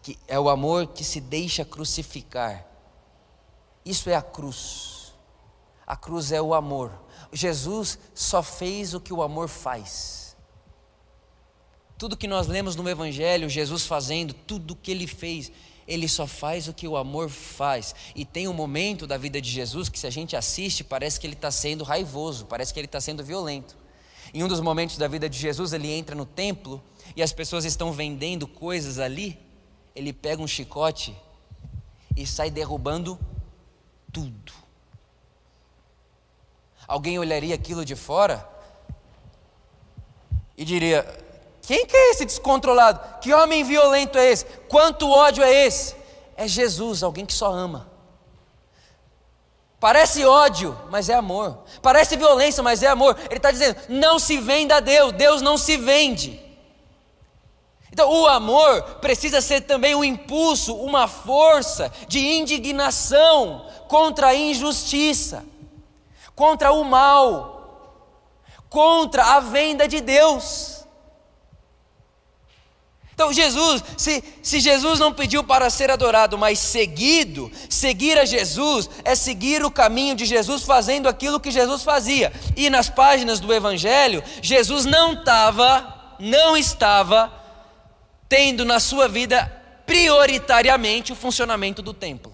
Que 0.00 0.16
é 0.28 0.38
o 0.38 0.48
amor 0.48 0.86
que 0.86 1.02
se 1.02 1.20
deixa 1.20 1.64
crucificar. 1.64 2.64
Isso 3.84 4.08
é 4.08 4.14
a 4.14 4.22
cruz. 4.22 5.03
A 5.86 5.96
cruz 5.96 6.32
é 6.32 6.40
o 6.40 6.54
amor. 6.54 6.92
Jesus 7.32 7.98
só 8.14 8.42
fez 8.42 8.94
o 8.94 9.00
que 9.00 9.12
o 9.12 9.22
amor 9.22 9.48
faz. 9.48 10.36
Tudo 11.98 12.16
que 12.16 12.26
nós 12.26 12.46
lemos 12.46 12.74
no 12.74 12.88
Evangelho, 12.88 13.48
Jesus 13.48 13.86
fazendo, 13.86 14.32
tudo 14.32 14.74
que 14.74 14.90
ele 14.90 15.06
fez, 15.06 15.52
ele 15.86 16.08
só 16.08 16.26
faz 16.26 16.66
o 16.66 16.72
que 16.72 16.88
o 16.88 16.96
amor 16.96 17.28
faz. 17.28 17.94
E 18.14 18.24
tem 18.24 18.48
um 18.48 18.52
momento 18.52 19.06
da 19.06 19.16
vida 19.16 19.40
de 19.40 19.50
Jesus 19.50 19.88
que, 19.88 19.98
se 19.98 20.06
a 20.06 20.10
gente 20.10 20.34
assiste, 20.34 20.82
parece 20.82 21.20
que 21.20 21.26
ele 21.26 21.34
está 21.34 21.50
sendo 21.50 21.84
raivoso, 21.84 22.46
parece 22.46 22.72
que 22.72 22.80
ele 22.80 22.86
está 22.86 23.00
sendo 23.00 23.22
violento. 23.22 23.76
Em 24.32 24.42
um 24.42 24.48
dos 24.48 24.60
momentos 24.60 24.96
da 24.96 25.06
vida 25.06 25.28
de 25.28 25.38
Jesus, 25.38 25.72
ele 25.72 25.90
entra 25.90 26.16
no 26.16 26.26
templo 26.26 26.82
e 27.14 27.22
as 27.22 27.32
pessoas 27.32 27.64
estão 27.64 27.92
vendendo 27.92 28.48
coisas 28.48 28.98
ali. 28.98 29.38
Ele 29.94 30.12
pega 30.12 30.42
um 30.42 30.46
chicote 30.46 31.14
e 32.16 32.26
sai 32.26 32.50
derrubando 32.50 33.18
tudo. 34.12 34.63
Alguém 36.86 37.18
olharia 37.18 37.54
aquilo 37.54 37.84
de 37.84 37.96
fora 37.96 38.46
e 40.56 40.64
diria: 40.64 41.06
quem 41.62 41.86
que 41.86 41.96
é 41.96 42.10
esse 42.10 42.24
descontrolado? 42.24 43.20
Que 43.20 43.32
homem 43.32 43.64
violento 43.64 44.18
é 44.18 44.30
esse? 44.30 44.44
Quanto 44.68 45.10
ódio 45.10 45.42
é 45.42 45.66
esse? 45.66 45.96
É 46.36 46.46
Jesus, 46.46 47.02
alguém 47.02 47.24
que 47.24 47.32
só 47.32 47.50
ama. 47.52 47.88
Parece 49.80 50.24
ódio, 50.24 50.78
mas 50.90 51.08
é 51.08 51.14
amor. 51.14 51.58
Parece 51.82 52.16
violência, 52.16 52.62
mas 52.62 52.82
é 52.82 52.88
amor. 52.88 53.18
Ele 53.26 53.36
está 53.36 53.50
dizendo: 53.50 53.76
não 53.88 54.18
se 54.18 54.38
venda 54.38 54.76
a 54.76 54.80
Deus, 54.80 55.12
Deus 55.12 55.42
não 55.42 55.56
se 55.56 55.76
vende. 55.76 56.40
Então, 57.92 58.10
o 58.10 58.26
amor 58.26 58.82
precisa 59.00 59.40
ser 59.40 59.60
também 59.60 59.94
um 59.94 60.02
impulso, 60.02 60.74
uma 60.74 61.06
força 61.06 61.92
de 62.08 62.18
indignação 62.18 63.66
contra 63.86 64.28
a 64.28 64.34
injustiça, 64.34 65.44
contra 66.34 66.72
o 66.72 66.84
mal, 66.84 67.54
contra 68.68 69.36
a 69.36 69.40
venda 69.40 69.86
de 69.86 70.00
Deus. 70.00 70.74
Então, 73.14 73.32
Jesus, 73.32 73.82
se, 73.96 74.24
se 74.42 74.58
Jesus 74.58 74.98
não 74.98 75.12
pediu 75.12 75.44
para 75.44 75.70
ser 75.70 75.88
adorado, 75.88 76.36
mas 76.36 76.58
seguido, 76.58 77.50
seguir 77.70 78.18
a 78.18 78.24
Jesus 78.24 78.90
é 79.04 79.14
seguir 79.14 79.64
o 79.64 79.70
caminho 79.70 80.16
de 80.16 80.24
Jesus 80.24 80.64
fazendo 80.64 81.08
aquilo 81.08 81.38
que 81.38 81.52
Jesus 81.52 81.84
fazia. 81.84 82.32
E 82.56 82.68
nas 82.68 82.90
páginas 82.90 83.38
do 83.38 83.54
Evangelho, 83.54 84.22
Jesus 84.42 84.84
não 84.84 85.12
estava, 85.12 86.16
não 86.18 86.56
estava 86.56 87.32
tendo 88.28 88.64
na 88.64 88.80
sua 88.80 89.06
vida 89.06 89.46
prioritariamente 89.86 91.12
o 91.12 91.16
funcionamento 91.16 91.80
do 91.80 91.94
templo. 91.94 92.33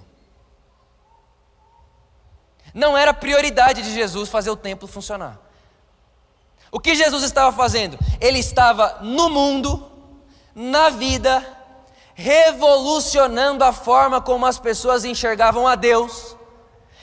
Não 2.72 2.96
era 2.96 3.12
prioridade 3.12 3.82
de 3.82 3.92
Jesus 3.92 4.28
fazer 4.28 4.50
o 4.50 4.56
templo 4.56 4.86
funcionar. 4.86 5.38
O 6.72 6.78
que 6.78 6.94
Jesus 6.94 7.24
estava 7.24 7.54
fazendo? 7.54 7.98
Ele 8.20 8.38
estava 8.38 8.98
no 9.02 9.28
mundo 9.28 9.90
na 10.54 10.90
vida, 10.90 11.44
revolucionando 12.14 13.64
a 13.64 13.72
forma 13.72 14.20
como 14.20 14.46
as 14.46 14.58
pessoas 14.58 15.04
enxergavam 15.04 15.66
a 15.66 15.74
Deus, 15.74 16.36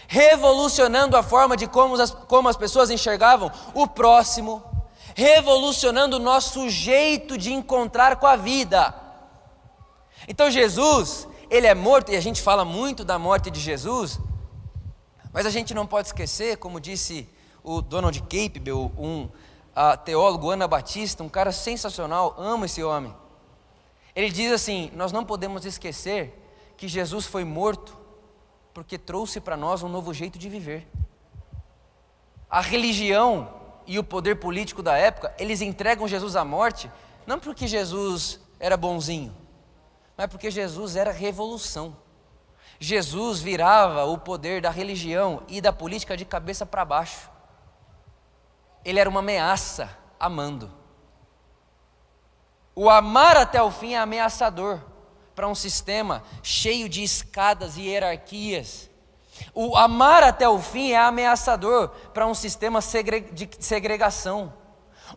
revolucionando 0.08 1.18
a 1.18 1.24
forma 1.24 1.58
de 1.58 1.68
como 1.68 2.00
as, 2.02 2.12
como 2.12 2.48
as 2.48 2.56
pessoas 2.56 2.90
enxergavam 2.90 3.52
o 3.74 3.88
próximo, 3.88 4.64
revolucionando 5.16 6.16
o 6.16 6.20
nosso 6.20 6.70
jeito 6.70 7.38
de 7.38 7.52
encontrar 7.52 8.16
com 8.18 8.28
a 8.28 8.38
vida. 8.38 8.94
Então 10.28 10.50
Jesus, 10.50 11.28
ele 11.50 11.68
é 11.68 11.76
morto, 11.76 12.12
e 12.12 12.16
a 12.16 12.22
gente 12.22 12.42
fala 12.42 12.64
muito 12.64 13.04
da 13.04 13.20
morte 13.20 13.52
de 13.52 13.60
Jesus, 13.60 14.20
mas 15.38 15.46
a 15.46 15.52
gente 15.52 15.72
não 15.72 15.86
pode 15.86 16.08
esquecer, 16.08 16.58
como 16.58 16.80
disse 16.80 17.30
o 17.64 17.80
Donald 17.80 18.20
Campbell, 18.22 18.92
um 18.98 19.26
uh, 19.26 19.96
teólogo 20.04 20.50
anabatista, 20.50 21.24
um 21.24 21.30
cara 21.30 21.52
sensacional, 21.52 22.34
amo 22.40 22.66
esse 22.66 22.84
homem. 22.84 23.14
Ele 24.16 24.32
diz 24.32 24.52
assim: 24.52 24.90
Nós 24.96 25.12
não 25.12 25.24
podemos 25.24 25.64
esquecer 25.64 26.34
que 26.76 26.88
Jesus 26.88 27.28
foi 27.28 27.44
morto 27.44 27.96
porque 28.74 28.98
trouxe 28.98 29.40
para 29.40 29.56
nós 29.56 29.84
um 29.84 29.88
novo 29.88 30.12
jeito 30.12 30.40
de 30.40 30.50
viver. 30.50 30.88
A 32.50 32.60
religião 32.60 33.54
e 33.86 34.00
o 34.00 34.04
poder 34.04 34.38
político 34.38 34.82
da 34.82 34.98
época, 34.98 35.36
eles 35.38 35.62
entregam 35.62 36.08
Jesus 36.08 36.36
à 36.36 36.44
morte, 36.44 36.90
não 37.28 37.40
porque 37.40 37.68
Jesus 37.68 38.40
era 38.60 38.76
bonzinho, 38.76 39.38
mas 40.18 40.26
porque 40.26 40.50
Jesus 40.50 40.96
era 40.96 41.12
revolução. 41.12 41.96
Jesus 42.80 43.40
virava 43.40 44.06
o 44.06 44.18
poder 44.18 44.62
da 44.62 44.70
religião 44.70 45.44
e 45.48 45.60
da 45.60 45.74
política 45.74 46.16
de 46.16 46.26
cabeça 46.26 46.66
para 46.66 46.86
baixo. 46.86 47.30
Ele 48.86 49.00
era 49.00 49.10
uma 49.10 49.20
ameaça 49.20 49.90
amando. 50.20 50.72
O 52.76 52.90
amar 52.90 53.36
até 53.36 53.62
o 53.62 53.72
fim 53.72 53.94
é 53.94 53.98
ameaçador 53.98 54.80
para 55.36 55.48
um 55.48 55.56
sistema 55.56 56.24
cheio 56.44 56.88
de 56.88 57.04
escadas 57.04 57.78
e 57.78 57.82
hierarquias. 57.82 58.90
O 59.54 59.76
amar 59.76 60.24
até 60.24 60.48
o 60.48 60.60
fim 60.60 60.92
é 60.92 60.98
ameaçador 60.98 61.90
para 62.14 62.28
um 62.28 62.34
sistema 62.34 62.80
de 63.34 63.50
segregação. 63.60 64.54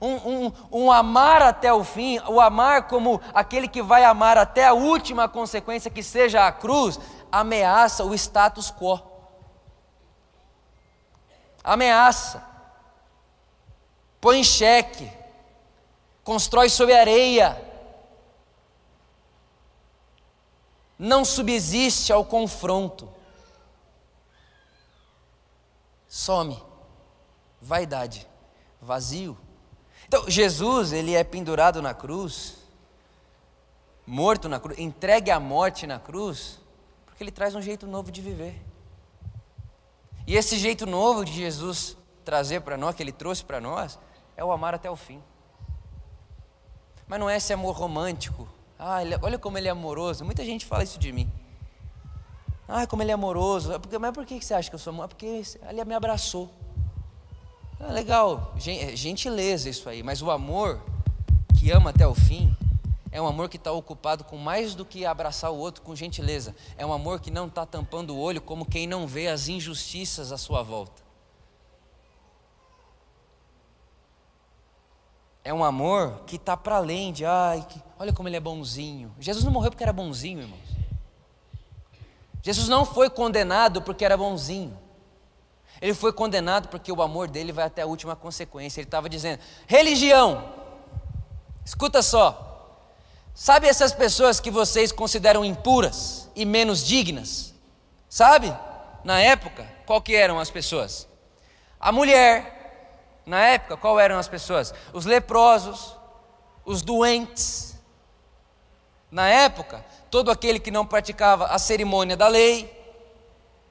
Um, 0.00 0.14
um, 0.14 0.53
um, 0.70 0.92
amar 0.92 1.40
até 1.40 1.72
o 1.72 1.83
fim, 1.83 2.18
o 2.29 2.40
amar 2.40 2.87
como 2.87 3.20
aquele 3.33 3.66
que 3.66 3.83
vai 3.83 4.05
amar 4.05 4.37
até 4.37 4.66
a 4.66 4.74
última 4.74 5.29
consequência, 5.29 5.90
que 5.90 6.03
seja 6.03 6.46
a 6.46 6.53
cruz, 6.53 6.98
ameaça 7.33 8.05
o 8.05 8.14
status 8.14 8.70
quo. 8.70 9.00
Ameaça, 11.64 12.44
põe 14.20 14.40
em 14.40 14.44
xeque, 14.44 15.11
constrói 16.22 16.68
sobre 16.68 16.94
areia, 16.94 17.61
não 20.98 21.24
subsiste 21.24 22.12
ao 22.12 22.24
confronto, 22.24 23.09
some, 26.07 26.62
vaidade, 27.61 28.26
vazio. 28.81 29.38
Então, 30.11 30.29
Jesus, 30.29 30.92
ele 30.92 31.14
é 31.14 31.23
pendurado 31.23 31.81
na 31.81 31.94
cruz, 31.94 32.57
morto 34.05 34.49
na 34.49 34.59
cruz, 34.59 34.77
entregue 34.77 35.31
à 35.31 35.38
morte 35.38 35.87
na 35.87 36.01
cruz, 36.01 36.59
porque 37.07 37.23
ele 37.23 37.31
traz 37.31 37.55
um 37.55 37.62
jeito 37.62 37.87
novo 37.87 38.11
de 38.11 38.20
viver. 38.20 38.61
E 40.27 40.35
esse 40.35 40.59
jeito 40.59 40.85
novo 40.85 41.25
de 41.25 41.33
Jesus 41.33 41.96
trazer 42.25 42.62
para 42.62 42.77
nós, 42.77 42.96
que 42.96 43.05
ele 43.05 43.12
trouxe 43.12 43.44
para 43.44 43.61
nós, 43.61 44.01
é 44.37 44.44
o 44.44 44.51
amar 44.51 44.75
até 44.75 44.90
o 44.90 44.96
fim. 44.96 45.23
Mas 47.07 47.20
não 47.20 47.31
é 47.31 47.37
esse 47.37 47.53
amor 47.53 47.77
romântico. 47.77 48.49
Ah, 48.77 48.99
olha 49.23 49.38
como 49.38 49.59
ele 49.59 49.68
é 49.68 49.70
amoroso. 49.70 50.25
Muita 50.25 50.44
gente 50.44 50.66
fala 50.66 50.83
isso 50.83 50.99
de 50.99 51.12
mim. 51.12 51.33
Ah, 52.66 52.85
como 52.85 53.01
ele 53.05 53.12
é 53.12 53.14
amoroso. 53.14 53.70
Mas 54.01 54.11
por 54.11 54.27
que 54.27 54.42
você 54.42 54.55
acha 54.55 54.68
que 54.68 54.75
eu 54.75 54.79
sou 54.81 54.90
amoroso? 54.92 55.11
Porque 55.11 55.44
ele 55.68 55.85
me 55.85 55.94
abraçou. 55.94 56.51
É 57.81 57.93
legal, 57.93 58.53
gentileza 58.95 59.69
isso 59.69 59.88
aí, 59.88 60.03
mas 60.03 60.21
o 60.21 60.31
amor 60.31 60.83
que 61.59 61.71
ama 61.71 61.90
até 61.90 62.07
o 62.07 62.14
fim 62.14 62.55
é 63.11 63.21
um 63.21 63.27
amor 63.27 63.49
que 63.49 63.57
está 63.57 63.73
ocupado 63.73 64.23
com 64.23 64.37
mais 64.37 64.75
do 64.75 64.85
que 64.85 65.05
abraçar 65.05 65.51
o 65.51 65.57
outro 65.57 65.83
com 65.83 65.97
gentileza. 65.97 66.55
É 66.77 66.85
um 66.85 66.93
amor 66.93 67.21
que 67.21 67.31
não 67.31 67.47
está 67.47 67.66
tampando 67.66 68.11
o 68.11 68.21
olho 68.21 68.40
como 68.40 68.64
quem 68.64 68.87
não 68.87 69.07
vê 69.07 69.29
as 69.29 69.49
injustiças 69.49 70.31
à 70.31 70.38
sua 70.38 70.62
volta. 70.62 71.03
É 75.43 75.53
um 75.53 75.64
amor 75.64 76.21
que 76.27 76.37
está 76.37 76.57
para 76.57 76.77
além 76.77 77.12
de, 77.12 77.25
ai, 77.25 77.66
que, 77.69 77.83
olha 77.99 78.12
como 78.12 78.29
ele 78.29 78.37
é 78.37 78.40
bonzinho. 78.40 79.12
Jesus 79.19 79.45
não 79.45 79.51
morreu 79.51 79.71
porque 79.71 79.83
era 79.83 79.93
bonzinho, 79.93 80.43
irmãos. 80.43 80.61
Jesus 82.43 82.69
não 82.69 82.85
foi 82.85 83.11
condenado 83.11 83.83
porque 83.83 84.05
era 84.05 84.16
bonzinho. 84.16 84.79
Ele 85.81 85.95
foi 85.95 86.12
condenado 86.12 86.69
porque 86.69 86.93
o 86.93 87.01
amor 87.01 87.29
dele 87.29 87.53
vai 87.53 87.64
até 87.64 87.83
a 87.83 87.87
última 87.87 88.14
consequência. 88.14 88.81
Ele 88.81 88.87
estava 88.87 89.09
dizendo: 89.09 89.40
religião, 89.66 90.53
escuta 91.64 92.03
só. 92.03 92.47
Sabe 93.35 93.66
essas 93.66 93.93
pessoas 93.93 94.38
que 94.38 94.51
vocês 94.51 94.93
consideram 94.93 95.45
impuras 95.45 96.29
e 96.37 96.45
menos 96.45 96.85
dignas? 96.85 97.55
Sabe? 98.09 98.55
Na 99.03 99.21
época, 99.21 99.66
qual 99.87 100.03
que 100.03 100.14
eram 100.14 100.38
as 100.38 100.51
pessoas? 100.51 101.09
A 101.79 101.90
mulher. 101.90 102.59
Na 103.25 103.40
época, 103.40 103.77
qual 103.77 103.99
eram 103.99 104.19
as 104.19 104.29
pessoas? 104.29 104.75
Os 104.93 105.07
leprosos, 105.07 105.97
os 106.64 106.83
doentes. 106.83 107.77
Na 109.11 109.29
época, 109.29 109.85
todo 110.11 110.31
aquele 110.31 110.59
que 110.59 110.71
não 110.71 110.85
praticava 110.85 111.47
a 111.47 111.59
cerimônia 111.59 112.16
da 112.16 112.29
lei, 112.29 112.80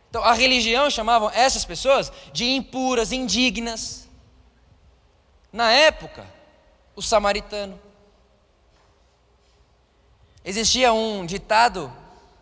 então, 0.09 0.23
a 0.23 0.33
religião 0.33 0.89
chamavam 0.89 1.29
essas 1.29 1.63
pessoas 1.63 2.11
de 2.33 2.45
impuras, 2.45 3.11
indignas. 3.11 4.07
Na 5.53 5.71
época, 5.71 6.25
o 6.95 7.01
samaritano. 7.01 7.79
Existia 10.43 10.91
um 10.91 11.25
ditado 11.25 11.93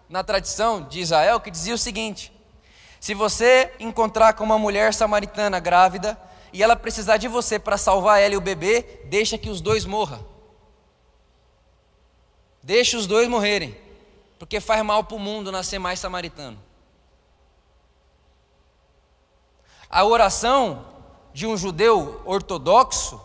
na 0.08 0.23
tradição 0.23 0.84
de 0.84 1.01
Israel 1.01 1.41
que 1.41 1.51
dizia 1.51 1.75
o 1.75 1.77
seguinte: 1.77 2.32
se 3.01 3.13
você 3.13 3.73
encontrar 3.82 4.34
com 4.34 4.45
uma 4.45 4.58
mulher 4.58 4.93
samaritana 4.93 5.60
grávida 5.60 6.17
e 6.53 6.63
ela 6.63 6.75
precisar 6.75 7.17
de 7.17 7.27
você 7.27 7.60
para 7.60 7.77
salvar 7.77 8.21
ela 8.21 8.34
e 8.34 8.38
o 8.38 8.41
bebê, 8.41 9.01
deixa 9.06 9.38
que 9.38 9.49
os 9.49 9.60
dois 9.60 9.84
morram. 9.84 10.25
Deixa 12.63 12.97
os 12.97 13.08
dois 13.08 13.27
morrerem, 13.27 13.77
porque 14.39 14.62
faz 14.62 14.84
mal 14.86 15.03
para 15.03 15.17
o 15.17 15.19
mundo 15.19 15.51
nascer 15.51 15.80
mais 15.80 15.99
samaritano. 15.99 16.66
A 19.89 20.04
oração 20.04 20.86
de 21.34 21.45
um 21.45 21.56
judeu 21.56 22.21
ortodoxo, 22.26 23.21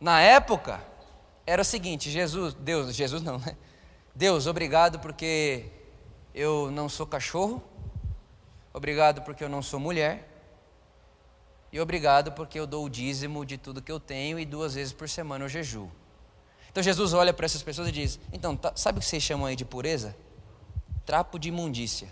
na 0.00 0.20
época, 0.20 0.80
era 1.46 1.62
o 1.62 1.64
seguinte: 1.64 2.10
Jesus, 2.10 2.54
Deus, 2.54 2.94
Jesus 2.94 3.22
não, 3.22 3.38
né? 3.38 3.56
Deus, 4.14 4.46
obrigado 4.46 4.98
porque 4.98 5.66
eu 6.34 6.70
não 6.70 6.88
sou 6.88 7.06
cachorro, 7.06 7.62
obrigado 8.72 9.22
porque 9.22 9.44
eu 9.44 9.48
não 9.48 9.62
sou 9.62 9.78
mulher, 9.78 10.28
e 11.72 11.80
obrigado 11.80 12.32
porque 12.32 12.58
eu 12.58 12.66
dou 12.66 12.84
o 12.84 12.88
dízimo 12.88 13.44
de 13.44 13.58
tudo 13.58 13.82
que 13.82 13.92
eu 13.92 14.00
tenho 14.00 14.38
e 14.38 14.44
duas 14.44 14.74
vezes 14.74 14.92
por 14.92 15.08
semana 15.08 15.44
eu 15.44 15.48
jejuo. 15.48 15.90
Então 16.70 16.82
Jesus 16.82 17.12
olha 17.12 17.32
para 17.32 17.44
essas 17.46 17.62
pessoas 17.62 17.88
e 17.88 17.92
diz: 17.92 18.18
Então, 18.32 18.56
tá, 18.56 18.72
sabe 18.74 18.98
o 18.98 19.00
que 19.00 19.06
vocês 19.06 19.22
chamam 19.22 19.46
aí 19.46 19.56
de 19.56 19.64
pureza? 19.64 20.16
Trapo 21.04 21.38
de 21.38 21.48
imundícia. 21.48 22.08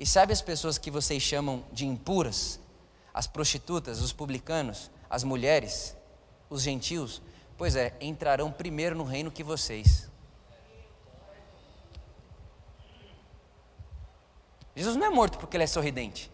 E 0.00 0.06
sabe 0.06 0.32
as 0.32 0.40
pessoas 0.40 0.78
que 0.78 0.90
vocês 0.90 1.22
chamam 1.22 1.62
de 1.70 1.86
impuras? 1.86 2.58
As 3.12 3.26
prostitutas, 3.26 4.00
os 4.00 4.14
publicanos, 4.14 4.90
as 5.10 5.22
mulheres, 5.22 5.94
os 6.48 6.62
gentios? 6.62 7.20
Pois 7.58 7.76
é, 7.76 7.94
entrarão 8.00 8.50
primeiro 8.50 8.96
no 8.96 9.04
reino 9.04 9.30
que 9.30 9.44
vocês. 9.44 10.08
Jesus 14.74 14.96
não 14.96 15.04
é 15.04 15.10
morto 15.10 15.36
porque 15.36 15.58
ele 15.58 15.64
é 15.64 15.66
sorridente. 15.66 16.32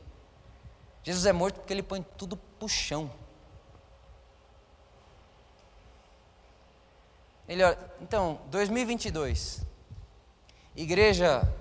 Jesus 1.02 1.26
é 1.26 1.32
morto 1.32 1.56
porque 1.56 1.72
ele 1.72 1.82
põe 1.82 2.02
tudo 2.16 2.36
pro 2.36 2.68
chão. 2.68 3.10
Ele, 7.48 7.62
então, 8.00 8.40
2022, 8.48 9.66
igreja 10.76 11.52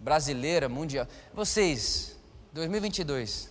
brasileira, 0.00 0.68
mundial. 0.68 1.06
Vocês, 1.32 2.16
2022. 2.52 3.50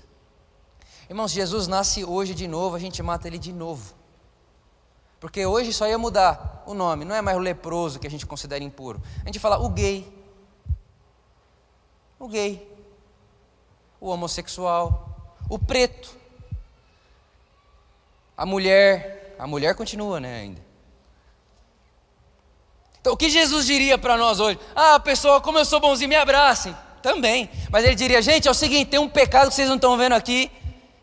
Irmãos, 1.10 1.32
Jesus 1.32 1.68
nasce 1.68 2.04
hoje 2.04 2.34
de 2.34 2.48
novo, 2.48 2.76
a 2.76 2.80
gente 2.80 3.02
mata 3.02 3.28
ele 3.28 3.38
de 3.38 3.54
novo. 3.54 3.96
Porque 5.20 5.46
hoje 5.46 5.74
só 5.74 5.88
ia 5.88 5.98
mudar 5.98 6.64
o 6.66 6.74
nome, 6.74 7.06
não 7.06 7.16
é 7.16 7.22
mais 7.22 7.38
o 7.38 7.42
leproso 7.42 8.00
que 8.00 8.08
a 8.08 8.10
gente 8.10 8.26
considera 8.26 8.64
impuro. 8.64 9.02
A 9.24 9.26
gente 9.26 9.40
fala 9.40 9.60
o 9.60 9.70
gay. 9.70 10.12
O 12.18 12.28
gay. 12.28 12.68
O 14.00 14.10
homossexual. 14.10 15.36
O 15.50 15.60
preto. 15.60 16.16
A 18.38 18.46
mulher. 18.46 19.36
A 19.38 19.48
mulher 19.48 19.76
continua, 19.76 20.20
né, 20.20 20.42
ainda. 20.42 20.69
Então, 23.02 23.14
o 23.14 23.18
que 23.18 23.30
Jesus 23.30 23.66
diria 23.66 23.98
para 23.98 24.18
nós 24.18 24.40
hoje? 24.40 24.60
Ah, 24.76 25.00
pessoal, 25.00 25.42
como 25.42 25.58
eu 25.58 25.66
sou 25.66 25.80
bonzinho, 25.80 26.10
me 26.10 26.16
abracem. 26.16 26.76
Também. 27.02 27.50
Mas 27.72 27.86
ele 27.86 27.96
diria: 27.96 28.22
gente, 28.22 28.48
é 28.48 28.52
o 28.52 28.54
seguinte: 28.54 28.90
tem 28.90 29.00
um 29.00 29.08
pecado 29.08 29.50
que 29.50 29.56
vocês 29.56 29.70
não 29.70 29.78
estão 29.78 29.98
vendo 29.98 30.14
aqui, 30.14 30.52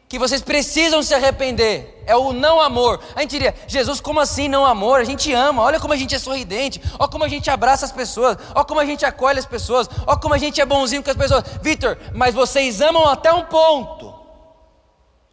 que 0.09 0.19
vocês 0.19 0.43
precisam 0.43 1.03
se 1.03 1.15
arrepender. 1.15 2.05
É 2.07 2.15
o 2.15 2.35
não 2.35 2.61
amor. 2.61 3.01
A 3.15 3.23
gente 3.23 3.31
diria: 3.31 3.55
Jesus, 3.67 3.99
como 3.99 4.21
assim 4.21 4.47
não 4.47 4.67
amor? 4.67 5.01
A 5.01 5.05
gente 5.05 5.33
ama. 5.33 5.63
Olha 5.63 5.81
como 5.81 5.95
a 5.95 5.97
gente 5.97 6.15
é 6.15 6.19
sorridente. 6.19 6.83
Olha 6.99 7.09
como 7.09 7.25
a 7.25 7.29
gente 7.29 7.51
abraça 7.51 7.87
as 7.87 7.93
pessoas. 7.93 8.37
Olha 8.55 8.65
como 8.65 8.79
a 8.79 8.85
gente 8.85 9.07
acolhe 9.07 9.39
as 9.39 9.47
pessoas. 9.47 9.89
Olha 10.07 10.19
como 10.19 10.35
a 10.35 10.39
gente 10.39 10.61
é 10.61 10.67
bonzinho 10.67 11.03
com 11.03 11.11
as 11.11 11.17
pessoas. 11.17 11.45
Vitor, 11.63 11.97
mas 12.15 12.35
vocês 12.35 12.83
amam 12.83 13.09
até 13.09 13.33
um 13.33 13.45
ponto. 13.45 14.15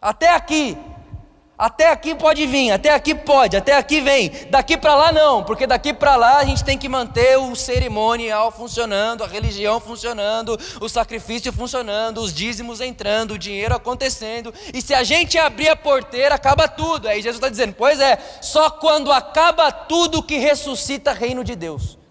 Até 0.01 0.29
aqui. 0.29 0.77
Até 1.57 1.91
aqui 1.91 2.15
pode 2.15 2.47
vir, 2.47 2.71
até 2.71 2.91
aqui 2.91 3.13
pode, 3.13 3.55
até 3.55 3.75
aqui 3.77 4.01
vem. 4.01 4.31
Daqui 4.49 4.75
para 4.75 4.95
lá 4.95 5.11
não, 5.11 5.43
porque 5.43 5.67
daqui 5.67 5.93
para 5.93 6.15
lá 6.15 6.37
a 6.37 6.45
gente 6.45 6.63
tem 6.63 6.79
que 6.79 6.89
manter 6.89 7.37
o 7.37 7.55
cerimonial 7.55 8.51
funcionando, 8.51 9.23
a 9.23 9.27
religião 9.27 9.79
funcionando, 9.79 10.59
o 10.81 10.89
sacrifício 10.89 11.53
funcionando, 11.53 12.19
os 12.21 12.33
dízimos 12.33 12.81
entrando, 12.81 13.35
o 13.35 13.37
dinheiro 13.37 13.75
acontecendo. 13.75 14.51
E 14.73 14.81
se 14.81 14.95
a 14.95 15.03
gente 15.03 15.37
abrir 15.37 15.69
a 15.69 15.75
porteira, 15.75 16.33
acaba 16.33 16.67
tudo. 16.67 17.07
Aí 17.07 17.21
Jesus 17.21 17.35
está 17.35 17.49
dizendo: 17.49 17.75
pois 17.77 17.99
é, 17.99 18.17
só 18.41 18.71
quando 18.71 19.11
acaba 19.11 19.71
tudo 19.71 20.23
que 20.23 20.37
ressuscita 20.37 21.11
o 21.11 21.15
reino 21.15 21.43
de 21.43 21.55
Deus. 21.55 22.02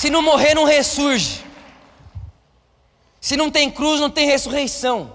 Se 0.00 0.08
não 0.08 0.22
morrer, 0.22 0.54
não 0.54 0.64
ressurge. 0.64 1.44
Se 3.20 3.36
não 3.36 3.50
tem 3.50 3.70
cruz, 3.70 4.00
não 4.00 4.10
tem 4.10 4.26
ressurreição. 4.26 5.14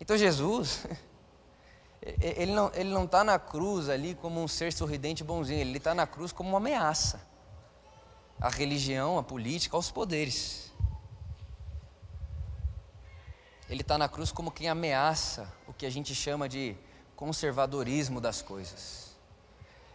Então 0.00 0.16
Jesus, 0.16 0.86
Ele 2.00 2.52
não 2.52 2.68
está 2.68 2.80
ele 2.80 2.90
não 2.90 3.04
tá 3.04 3.24
na 3.24 3.36
cruz 3.36 3.88
ali 3.88 4.14
como 4.14 4.40
um 4.40 4.46
ser 4.46 4.72
sorridente 4.72 5.24
e 5.24 5.26
bonzinho, 5.26 5.60
ele 5.60 5.76
está 5.78 5.92
na 5.92 6.06
cruz 6.06 6.30
como 6.30 6.50
uma 6.50 6.58
ameaça 6.58 7.20
à 8.40 8.48
religião, 8.48 9.18
à 9.18 9.22
política, 9.22 9.76
aos 9.76 9.90
poderes. 9.90 10.72
Ele 13.68 13.80
está 13.80 13.98
na 13.98 14.08
cruz 14.08 14.30
como 14.30 14.52
quem 14.52 14.68
ameaça 14.68 15.52
o 15.66 15.72
que 15.72 15.84
a 15.84 15.90
gente 15.90 16.14
chama 16.14 16.48
de 16.48 16.76
conservadorismo 17.16 18.20
das 18.20 18.40
coisas. 18.40 18.97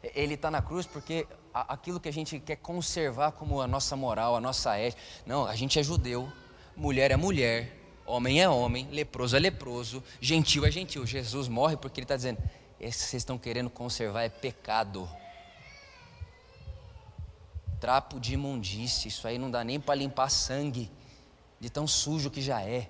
Ele 0.04 0.34
está 0.34 0.52
na 0.52 0.62
cruz 0.62 0.86
porque 0.86 1.26
aquilo 1.54 2.00
que 2.00 2.10
a 2.10 2.14
gente 2.14 2.40
quer 2.40 2.58
conservar 2.58 3.32
como 3.32 3.62
a 3.62 3.68
nossa 3.68 3.96
moral, 3.96 4.36
a 4.36 4.42
nossa 4.42 4.76
ética. 4.76 5.02
Não, 5.26 5.46
a 5.46 5.56
gente 5.56 5.80
é 5.80 5.84
judeu, 5.84 6.32
mulher 6.76 7.12
é 7.12 7.16
mulher, 7.16 7.78
homem 8.06 8.42
é 8.42 8.50
homem, 8.50 8.88
leproso 8.92 9.36
é 9.38 9.40
leproso, 9.40 10.04
gentil 10.20 10.66
é 10.66 10.72
gentil. 10.72 11.06
Jesus 11.06 11.48
morre 11.48 11.78
porque 11.78 12.00
ele 12.00 12.06
está 12.06 12.18
dizendo: 12.18 12.42
esse 12.80 13.04
que 13.04 13.10
vocês 13.10 13.22
estão 13.22 13.38
querendo 13.38 13.70
conservar 13.70 14.24
é 14.24 14.30
pecado. 14.30 15.10
Trapo 17.80 18.20
de 18.20 18.34
imundície, 18.34 19.10
isso 19.10 19.28
aí 19.28 19.38
não 19.38 19.52
dá 19.52 19.64
nem 19.64 19.80
para 19.80 19.96
limpar 19.96 20.30
sangue, 20.30 20.92
de 21.60 21.70
tão 21.70 21.86
sujo 21.86 22.30
que 22.30 22.42
já 22.42 22.62
é. 22.62 22.90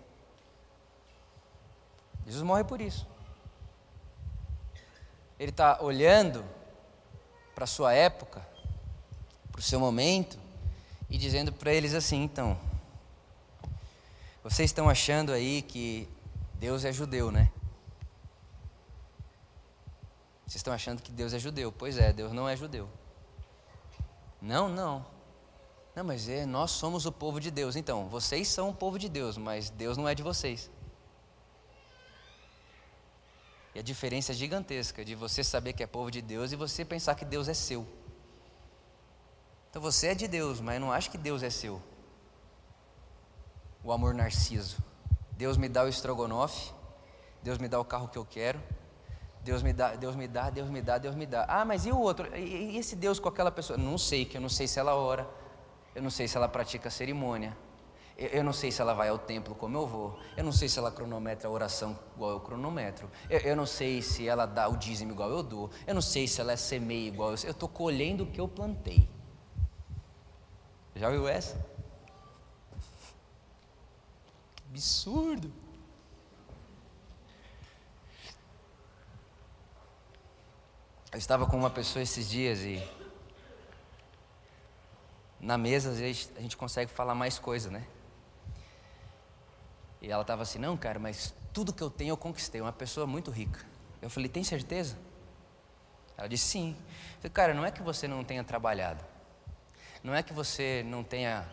Jesus 2.26 2.44
morre 2.44 2.64
por 2.64 2.80
isso. 2.80 3.08
Ele 5.40 5.50
está 5.50 5.82
olhando 5.82 6.46
para 7.54 7.66
a 7.66 7.68
sua 7.68 7.94
época, 7.94 8.46
para 9.52 9.60
o 9.60 9.64
seu 9.64 9.80
momento, 9.80 10.38
e 11.10 11.18
dizendo 11.18 11.52
para 11.52 11.74
eles 11.74 11.94
assim: 11.94 12.24
então, 12.24 12.58
vocês 14.44 14.70
estão 14.70 14.90
achando 14.90 15.32
aí 15.32 15.62
que 15.62 16.08
Deus 16.56 16.84
é 16.84 16.92
judeu, 16.92 17.32
né? 17.32 17.52
Vocês 20.46 20.60
estão 20.60 20.74
achando 20.74 21.02
que 21.02 21.12
Deus 21.12 21.34
é 21.34 21.40
judeu. 21.40 21.72
Pois 21.72 21.98
é, 21.98 22.12
Deus 22.12 22.32
não 22.32 22.48
é 22.48 22.56
judeu. 22.56 22.90
Não, 24.42 24.68
não. 24.68 25.06
Não, 25.96 26.04
mas 26.04 26.28
é, 26.28 26.46
nós 26.46 26.72
somos 26.72 27.06
o 27.06 27.12
povo 27.12 27.40
de 27.40 27.50
Deus. 27.50 27.76
Então, 27.76 28.08
vocês 28.10 28.48
são 28.48 28.70
o 28.70 28.74
povo 28.74 29.00
de 29.00 29.08
Deus, 29.08 29.38
mas 29.38 29.70
Deus 29.70 29.98
não 29.98 30.08
é 30.08 30.14
de 30.14 30.22
vocês. 30.22 30.70
E 33.74 33.80
a 33.80 33.82
diferença 33.82 34.32
é 34.32 34.36
gigantesca 34.36 35.04
de 35.04 35.16
você 35.16 35.44
saber 35.44 35.74
que 35.74 35.84
é 35.84 35.88
povo 35.88 36.12
de 36.12 36.22
Deus 36.22 36.52
e 36.52 36.56
você 36.56 36.86
pensar 36.86 37.16
que 37.16 37.26
Deus 37.26 37.48
é 37.48 37.54
seu. 37.54 37.88
Então 39.70 39.82
você 39.82 40.08
é 40.08 40.16
de 40.16 40.28
Deus, 40.28 40.62
mas 40.62 40.80
não 40.80 40.92
acha 40.92 41.10
que 41.10 41.18
Deus 41.18 41.42
é 41.42 41.50
seu 41.50 41.82
o 43.84 43.92
amor 43.92 44.14
narciso. 44.14 44.78
Deus 45.32 45.58
me 45.58 45.68
dá 45.68 45.84
o 45.84 45.90
estrogonofe, 45.90 46.72
Deus 47.42 47.58
me 47.58 47.68
dá 47.68 47.80
o 47.80 47.84
carro 47.84 48.08
que 48.08 48.18
eu 48.18 48.26
quero, 48.26 48.62
Deus 49.42 49.62
me 49.62 49.74
dá, 49.74 49.96
Deus 49.96 50.16
me 50.16 50.28
dá, 50.28 50.50
Deus 50.50 50.70
me 50.70 50.82
dá, 50.82 50.98
Deus 50.98 51.16
me 51.16 51.26
dá. 51.26 51.46
Ah, 51.50 51.66
mas 51.66 51.86
e 51.86 51.92
o 51.92 52.00
outro? 52.00 52.34
E, 52.38 52.78
esse 52.78 52.96
Deus 52.96 53.20
com 53.20 53.28
aquela 53.28 53.52
pessoa? 53.52 53.78
Não 53.78 53.98
sei, 53.98 54.24
que 54.24 54.38
eu 54.38 54.42
não 54.42 54.48
sei 54.48 54.68
se 54.68 54.80
ela 54.80 54.96
ora, 54.96 55.28
eu 55.94 56.02
não 56.02 56.10
sei 56.10 56.28
se 56.28 56.38
ela 56.38 56.48
pratica 56.48 56.90
cerimônia, 56.90 57.58
eu, 58.18 58.44
não 58.44 58.54
sei 58.54 58.72
se 58.72 58.82
ela 58.82 58.94
vai 58.94 59.10
ao 59.10 59.18
templo 59.18 59.56
como 59.56 59.78
eu 59.78 59.88
vou, 59.88 60.20
eu 60.38 60.44
não 60.44 60.52
sei 60.52 60.70
se 60.70 60.78
ela 60.78 60.92
cronometra 60.92 61.48
a 61.48 61.52
oração 61.52 61.98
igual 62.16 62.32
eu 62.32 62.40
cronometro, 62.40 63.10
eu, 63.30 63.40
eu 63.40 63.56
não 63.56 63.66
sei 63.66 64.02
se 64.02 64.28
ela 64.28 64.46
dá 64.46 64.68
o 64.68 64.78
dízimo 64.78 65.12
igual 65.12 65.30
eu 65.30 65.44
dou, 65.44 65.70
eu 65.88 65.94
não 65.94 66.02
sei 66.02 66.28
se 66.28 66.40
ela 66.40 66.52
é 66.52 66.58
semeia 66.58 67.08
igual 67.08 67.32
eu. 67.32 67.38
Eu 67.44 67.52
estou 67.52 67.70
colhendo 67.70 68.24
o 68.24 68.28
que 68.28 68.40
eu 68.40 68.48
plantei. 68.48 69.08
Já 70.96 71.10
viu 71.10 71.28
essa? 71.28 71.74
absurdo. 74.74 75.54
Eu 81.12 81.20
estava 81.20 81.46
com 81.46 81.56
uma 81.56 81.70
pessoa 81.70 82.02
esses 82.02 82.28
dias 82.28 82.62
e 82.62 82.82
na 85.40 85.60
mesa 85.60 85.92
às 85.92 86.00
vezes 86.00 86.32
a 86.36 86.42
gente 86.42 86.58
consegue 86.58 86.92
falar 86.92 87.14
mais 87.14 87.38
coisa, 87.38 87.70
né? 87.70 87.86
E 90.04 90.12
ela 90.12 90.22
estava 90.22 90.44
assim, 90.44 90.60
não, 90.60 90.76
cara, 90.76 91.00
mas 91.00 91.34
tudo 91.54 91.72
que 91.72 91.82
eu 91.82 91.90
tenho 91.90 92.12
eu 92.12 92.18
conquistei. 92.18 92.60
Uma 92.60 92.74
pessoa 92.74 93.08
muito 93.08 93.32
rica. 93.32 93.66
Eu 94.02 94.10
falei, 94.10 94.28
tem 94.28 94.44
certeza? 94.44 94.98
Ela 96.18 96.28
disse, 96.28 96.46
sim. 96.46 96.76
Eu 96.78 97.16
falei, 97.22 97.32
cara, 97.32 97.54
não 97.54 97.66
é 97.66 97.72
que 97.72 97.82
você 97.82 98.06
não 98.06 98.22
tenha 98.22 98.44
trabalhado. 98.44 99.02
Não 100.04 100.14
é 100.14 100.22
que 100.22 100.34
você 100.34 100.84
não 100.86 101.06
tenha 101.06 101.50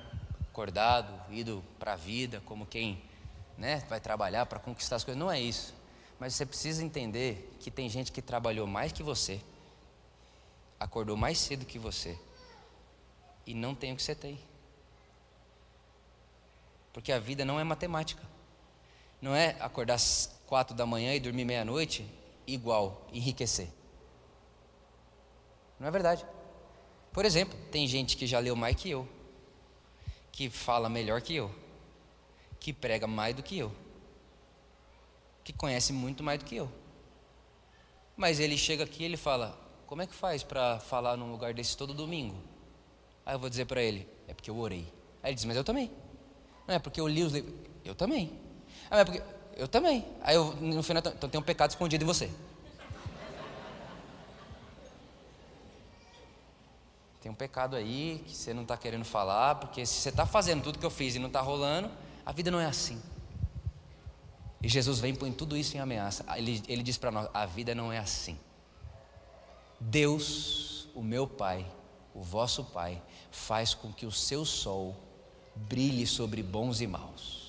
acordado, 0.50 1.14
ido 1.30 1.62
para 1.78 1.92
a 1.92 1.96
vida 1.96 2.42
como 2.44 2.66
quem 2.66 3.00
né, 3.56 3.84
vai 3.88 4.00
trabalhar 4.00 4.46
para 4.46 4.58
conquistar 4.58 4.96
as 4.96 5.04
coisas. 5.04 5.18
Não 5.18 5.30
é 5.30 5.40
isso. 5.40 5.72
Mas 6.18 6.34
você 6.34 6.44
precisa 6.44 6.84
entender 6.84 7.56
que 7.60 7.70
tem 7.70 7.88
gente 7.88 8.10
que 8.10 8.20
trabalhou 8.20 8.66
mais 8.66 8.90
que 8.90 9.02
você, 9.02 9.40
acordou 10.78 11.16
mais 11.16 11.38
cedo 11.38 11.64
que 11.64 11.78
você, 11.78 12.18
e 13.46 13.54
não 13.54 13.76
tem 13.76 13.92
o 13.92 13.96
que 13.96 14.02
você 14.02 14.14
tem. 14.14 14.40
Porque 16.92 17.12
a 17.12 17.20
vida 17.20 17.44
não 17.44 17.60
é 17.60 17.64
matemática. 17.64 18.39
Não 19.20 19.34
é 19.34 19.56
acordar 19.60 19.94
às 19.94 20.40
quatro 20.46 20.74
da 20.74 20.86
manhã 20.86 21.14
e 21.14 21.20
dormir 21.20 21.44
meia-noite 21.44 22.06
igual, 22.46 23.06
enriquecer. 23.12 23.68
Não 25.78 25.88
é 25.88 25.90
verdade. 25.90 26.26
Por 27.12 27.24
exemplo, 27.24 27.58
tem 27.70 27.86
gente 27.86 28.16
que 28.16 28.26
já 28.26 28.38
leu 28.38 28.54
mais 28.54 28.76
que 28.76 28.90
eu, 28.90 29.08
que 30.30 30.48
fala 30.48 30.88
melhor 30.88 31.20
que 31.22 31.34
eu, 31.34 31.54
que 32.58 32.72
prega 32.72 33.06
mais 33.06 33.34
do 33.34 33.42
que 33.42 33.58
eu, 33.58 33.72
que 35.42 35.52
conhece 35.52 35.92
muito 35.92 36.22
mais 36.22 36.38
do 36.38 36.44
que 36.44 36.56
eu. 36.56 36.70
Mas 38.16 38.38
ele 38.38 38.56
chega 38.56 38.84
aqui 38.84 39.02
e 39.02 39.06
ele 39.06 39.16
fala: 39.16 39.58
Como 39.86 40.02
é 40.02 40.06
que 40.06 40.14
faz 40.14 40.42
para 40.42 40.78
falar 40.78 41.16
num 41.16 41.30
lugar 41.32 41.54
desse 41.54 41.76
todo 41.76 41.94
domingo? 41.94 42.36
Aí 43.24 43.34
eu 43.34 43.38
vou 43.38 43.48
dizer 43.48 43.64
para 43.64 43.82
ele: 43.82 44.06
É 44.28 44.34
porque 44.34 44.50
eu 44.50 44.58
orei. 44.58 44.86
Aí 45.22 45.30
ele 45.30 45.34
diz: 45.34 45.44
Mas 45.44 45.56
eu 45.56 45.64
também. 45.64 45.90
Não 46.68 46.74
é 46.74 46.78
porque 46.78 47.00
eu 47.00 47.08
li 47.08 47.22
os 47.22 47.32
livros. 47.32 47.54
Eu 47.84 47.94
também. 47.94 48.38
Ah, 48.90 48.96
mas 48.96 49.00
é 49.00 49.04
porque. 49.04 49.22
Eu 49.56 49.68
também. 49.68 50.06
Aí 50.22 50.34
eu, 50.34 50.54
no 50.56 50.82
final, 50.82 51.02
então 51.06 51.28
tem 51.28 51.38
um 51.38 51.44
pecado 51.44 51.70
escondido 51.70 52.02
em 52.02 52.06
você. 52.06 52.30
Tem 57.20 57.30
um 57.30 57.34
pecado 57.34 57.76
aí 57.76 58.24
que 58.26 58.34
você 58.34 58.54
não 58.54 58.62
está 58.62 58.76
querendo 58.76 59.04
falar, 59.04 59.56
porque 59.56 59.84
se 59.84 60.00
você 60.00 60.08
está 60.08 60.24
fazendo 60.24 60.62
tudo 60.62 60.78
que 60.78 60.86
eu 60.86 60.90
fiz 60.90 61.14
e 61.14 61.18
não 61.18 61.26
está 61.26 61.40
rolando, 61.42 61.90
a 62.24 62.32
vida 62.32 62.50
não 62.50 62.58
é 62.58 62.64
assim. 62.64 63.00
E 64.62 64.68
Jesus 64.68 64.98
vem 65.00 65.12
e 65.12 65.16
põe 65.16 65.30
tudo 65.30 65.56
isso 65.56 65.76
em 65.76 65.80
ameaça. 65.80 66.24
Ele, 66.36 66.62
ele 66.66 66.82
diz 66.82 66.96
para 66.96 67.10
nós: 67.10 67.28
a 67.34 67.44
vida 67.44 67.74
não 67.74 67.92
é 67.92 67.98
assim. 67.98 68.38
Deus, 69.78 70.88
o 70.94 71.02
meu 71.02 71.26
Pai, 71.26 71.66
o 72.14 72.22
vosso 72.22 72.64
Pai, 72.64 73.02
faz 73.30 73.74
com 73.74 73.92
que 73.92 74.06
o 74.06 74.12
seu 74.12 74.44
sol 74.44 74.96
brilhe 75.54 76.06
sobre 76.06 76.42
bons 76.42 76.80
e 76.80 76.86
maus. 76.86 77.39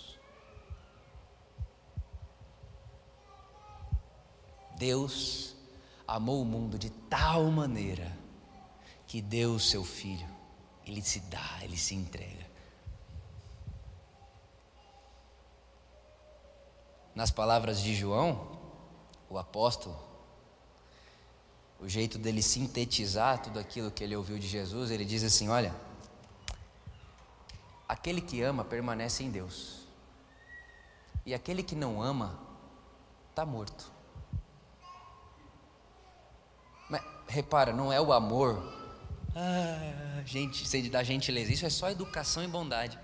Deus 4.82 5.56
amou 6.08 6.42
o 6.42 6.46
mundo 6.46 6.76
de 6.76 6.90
tal 6.90 7.52
maneira 7.52 8.18
que 9.06 9.22
deu 9.22 9.54
o 9.54 9.60
seu 9.60 9.84
filho. 9.84 10.28
Ele 10.84 11.04
se 11.04 11.20
dá, 11.20 11.60
ele 11.62 11.78
se 11.78 11.94
entrega. 11.94 12.50
Nas 17.14 17.30
palavras 17.30 17.80
de 17.80 17.94
João, 17.94 18.58
o 19.30 19.38
apóstolo, 19.38 19.96
o 21.80 21.88
jeito 21.88 22.18
dele 22.18 22.42
sintetizar 22.42 23.40
tudo 23.40 23.60
aquilo 23.60 23.92
que 23.92 24.04
ele 24.04 24.16
ouviu 24.16 24.40
de 24.40 24.48
Jesus, 24.48 24.90
ele 24.90 25.06
diz 25.06 25.24
assim: 25.24 25.48
Olha, 25.48 25.76
aquele 27.88 28.20
que 28.20 28.42
ama 28.42 28.66
permanece 28.66 29.24
em 29.24 29.30
Deus, 29.30 29.86
e 31.24 31.36
aquele 31.36 31.62
que 31.62 31.76
não 31.76 32.02
ama 32.02 32.40
está 33.30 33.46
morto. 33.46 34.01
Mas 36.92 37.02
repara, 37.28 37.74
não 37.74 37.92
é 37.92 38.00
o 38.00 38.14
amor, 38.14 38.62
ah, 39.36 40.22
gente, 40.26 40.90
da 40.90 41.02
gentileza, 41.02 41.52
isso 41.52 41.66
é 41.66 41.70
só 41.72 41.90
educação 41.90 42.44
e 42.44 42.48
bondade, 42.48 43.00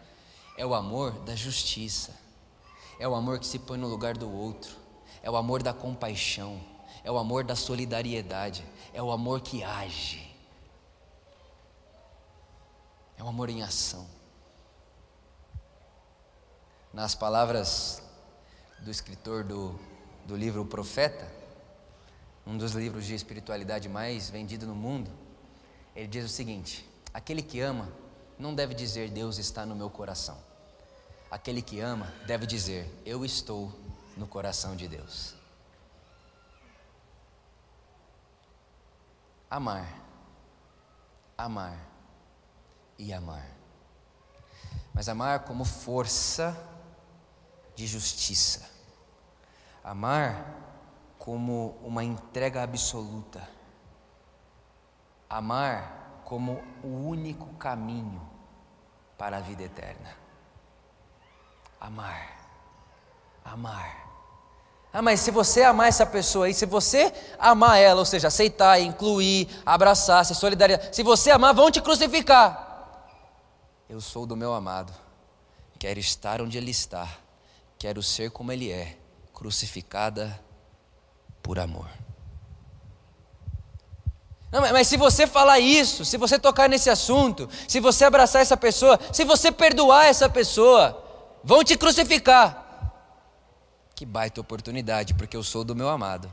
é 0.56 0.64
o 0.64 0.76
amor 0.76 1.14
da 1.22 1.36
justiça. 1.36 2.28
É 3.00 3.08
o 3.08 3.14
amor 3.14 3.40
que 3.40 3.46
se 3.46 3.60
põe 3.60 3.78
no 3.78 3.88
lugar 3.88 4.18
do 4.18 4.32
outro, 4.32 4.76
é 5.22 5.30
o 5.30 5.36
amor 5.36 5.62
da 5.62 5.72
compaixão, 5.72 6.60
é 7.04 7.12
o 7.12 7.18
amor 7.18 7.44
da 7.44 7.56
solidariedade, 7.56 8.66
é 8.92 9.02
o 9.02 9.12
amor 9.12 9.42
que 9.42 9.64
age, 9.64 10.36
é 13.18 13.24
o 13.24 13.28
amor 13.28 13.50
em 13.50 13.62
ação. 13.62 14.08
Nas 16.92 17.14
palavras 17.14 18.02
do 18.80 18.90
escritor 18.90 19.44
do, 19.44 19.80
do 20.26 20.36
livro 20.36 20.64
O 20.64 20.66
Profeta, 20.66 21.37
um 22.48 22.58
dos 22.58 22.72
livros 22.72 23.06
de 23.06 23.14
espiritualidade 23.14 23.88
mais 23.88 24.30
vendido 24.30 24.66
no 24.66 24.74
mundo, 24.74 25.12
ele 25.96 26.08
diz 26.08 26.26
o 26.26 26.30
seguinte: 26.30 26.88
aquele 27.14 27.44
que 27.44 27.60
ama 27.60 27.92
não 28.40 28.56
deve 28.56 28.74
dizer 28.74 29.10
Deus 29.12 29.38
está 29.38 29.66
no 29.66 29.76
meu 29.76 29.90
coração. 29.90 30.38
Aquele 31.30 31.62
que 31.62 31.80
ama 31.80 32.12
deve 32.26 32.48
dizer: 32.48 32.90
Eu 33.06 33.24
estou 33.24 33.72
no 34.16 34.26
coração 34.26 34.76
de 34.76 34.88
Deus. 34.88 35.38
amar, 39.50 39.88
amar 41.38 41.78
e 42.98 43.14
amar. 43.14 43.46
Mas 44.94 45.08
amar 45.08 45.42
como 45.42 45.64
força 45.64 46.58
de 47.76 47.86
justiça. 47.86 48.70
Amar 49.84 50.67
como 51.28 51.78
uma 51.84 52.06
entrega 52.06 52.64
absoluta. 52.64 53.46
Amar 55.30 56.22
como 56.24 56.64
o 56.82 56.88
único 56.88 57.48
caminho 57.56 58.22
para 59.18 59.36
a 59.36 59.40
vida 59.42 59.64
eterna. 59.64 60.16
Amar. 61.82 62.48
Amar. 63.44 64.08
Ah, 64.94 65.02
mas 65.02 65.20
se 65.20 65.30
você 65.30 65.64
amar 65.64 65.90
essa 65.90 66.06
pessoa 66.06 66.46
aí, 66.46 66.54
se 66.54 66.66
você 66.66 67.14
amar 67.38 67.78
ela, 67.78 68.00
ou 68.00 68.06
seja, 68.06 68.30
aceitar, 68.30 68.80
incluir, 68.80 69.50
abraçar, 69.66 70.24
ser 70.24 70.34
solidária, 70.34 70.94
se 70.94 71.04
você 71.04 71.30
amar, 71.30 71.54
vão 71.54 71.70
te 71.70 71.82
crucificar. 71.82 73.04
Eu 73.90 74.00
sou 74.00 74.26
do 74.26 74.38
meu 74.38 74.54
amado, 74.54 74.94
quero 75.78 76.00
estar 76.00 76.42
onde 76.42 76.58
ele 76.58 76.72
está, 76.72 77.06
quero 77.78 78.02
ser 78.02 78.32
como 78.32 78.54
ele 78.54 78.72
é, 78.72 78.98
crucificada 79.34 80.47
por 81.42 81.60
amor. 81.60 81.90
Não, 84.52 84.62
mas 84.62 84.88
se 84.88 84.96
você 84.96 85.28
falar 85.28 85.60
isso, 85.60 86.06
se 86.06 86.18
você 86.18 86.40
tocar 86.40 86.70
nesse 86.70 86.90
assunto, 86.90 87.50
se 87.68 87.80
você 87.80 88.06
abraçar 88.06 88.42
essa 88.42 88.56
pessoa, 88.56 89.00
se 89.12 89.26
você 89.26 89.52
perdoar 89.52 90.06
essa 90.06 90.30
pessoa, 90.30 91.04
vão 91.44 91.64
te 91.64 91.78
crucificar. 91.78 92.66
Que 93.94 94.06
baita 94.06 94.40
oportunidade, 94.40 95.14
porque 95.14 95.36
eu 95.36 95.44
sou 95.44 95.64
do 95.64 95.76
meu 95.76 95.90
amado. 95.90 96.32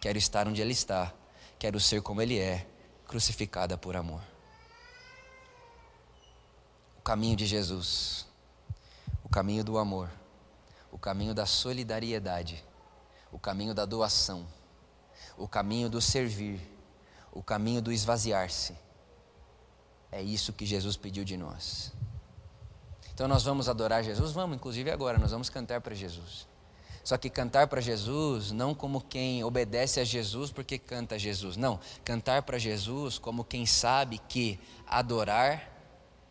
Quero 0.00 0.18
estar 0.18 0.48
onde 0.48 0.60
ele 0.60 0.72
está, 0.72 1.12
quero 1.58 1.78
ser 1.78 2.02
como 2.02 2.20
ele 2.20 2.38
é, 2.38 2.66
crucificada 3.06 3.76
por 3.78 3.96
amor 3.96 4.20
caminho 7.08 7.36
de 7.36 7.46
Jesus, 7.46 8.26
o 9.24 9.30
caminho 9.30 9.64
do 9.64 9.78
amor, 9.78 10.10
o 10.92 10.98
caminho 10.98 11.32
da 11.32 11.46
solidariedade, 11.46 12.62
o 13.32 13.38
caminho 13.38 13.74
da 13.74 13.84
doação, 13.84 14.46
o 15.36 15.46
caminho 15.46 15.88
do 15.88 16.00
servir, 16.00 16.60
o 17.32 17.42
caminho 17.42 17.80
do 17.80 17.92
esvaziar-se. 17.92 18.74
É 20.10 20.22
isso 20.22 20.52
que 20.52 20.64
Jesus 20.64 20.96
pediu 20.96 21.24
de 21.24 21.36
nós. 21.36 21.92
Então 23.12 23.28
nós 23.28 23.42
vamos 23.42 23.68
adorar 23.68 24.02
Jesus? 24.02 24.32
Vamos, 24.32 24.56
inclusive 24.56 24.90
agora, 24.90 25.18
nós 25.18 25.32
vamos 25.32 25.50
cantar 25.50 25.80
para 25.80 25.94
Jesus. 25.94 26.46
Só 27.04 27.16
que 27.16 27.30
cantar 27.30 27.66
para 27.68 27.80
Jesus 27.80 28.52
não 28.52 28.74
como 28.74 29.00
quem 29.00 29.42
obedece 29.42 29.98
a 29.98 30.04
Jesus 30.04 30.50
porque 30.50 30.78
canta 30.78 31.18
Jesus. 31.18 31.56
Não, 31.56 31.80
cantar 32.04 32.42
para 32.42 32.58
Jesus 32.58 33.18
como 33.18 33.44
quem 33.44 33.64
sabe 33.66 34.18
que 34.28 34.60
adorar 34.86 35.72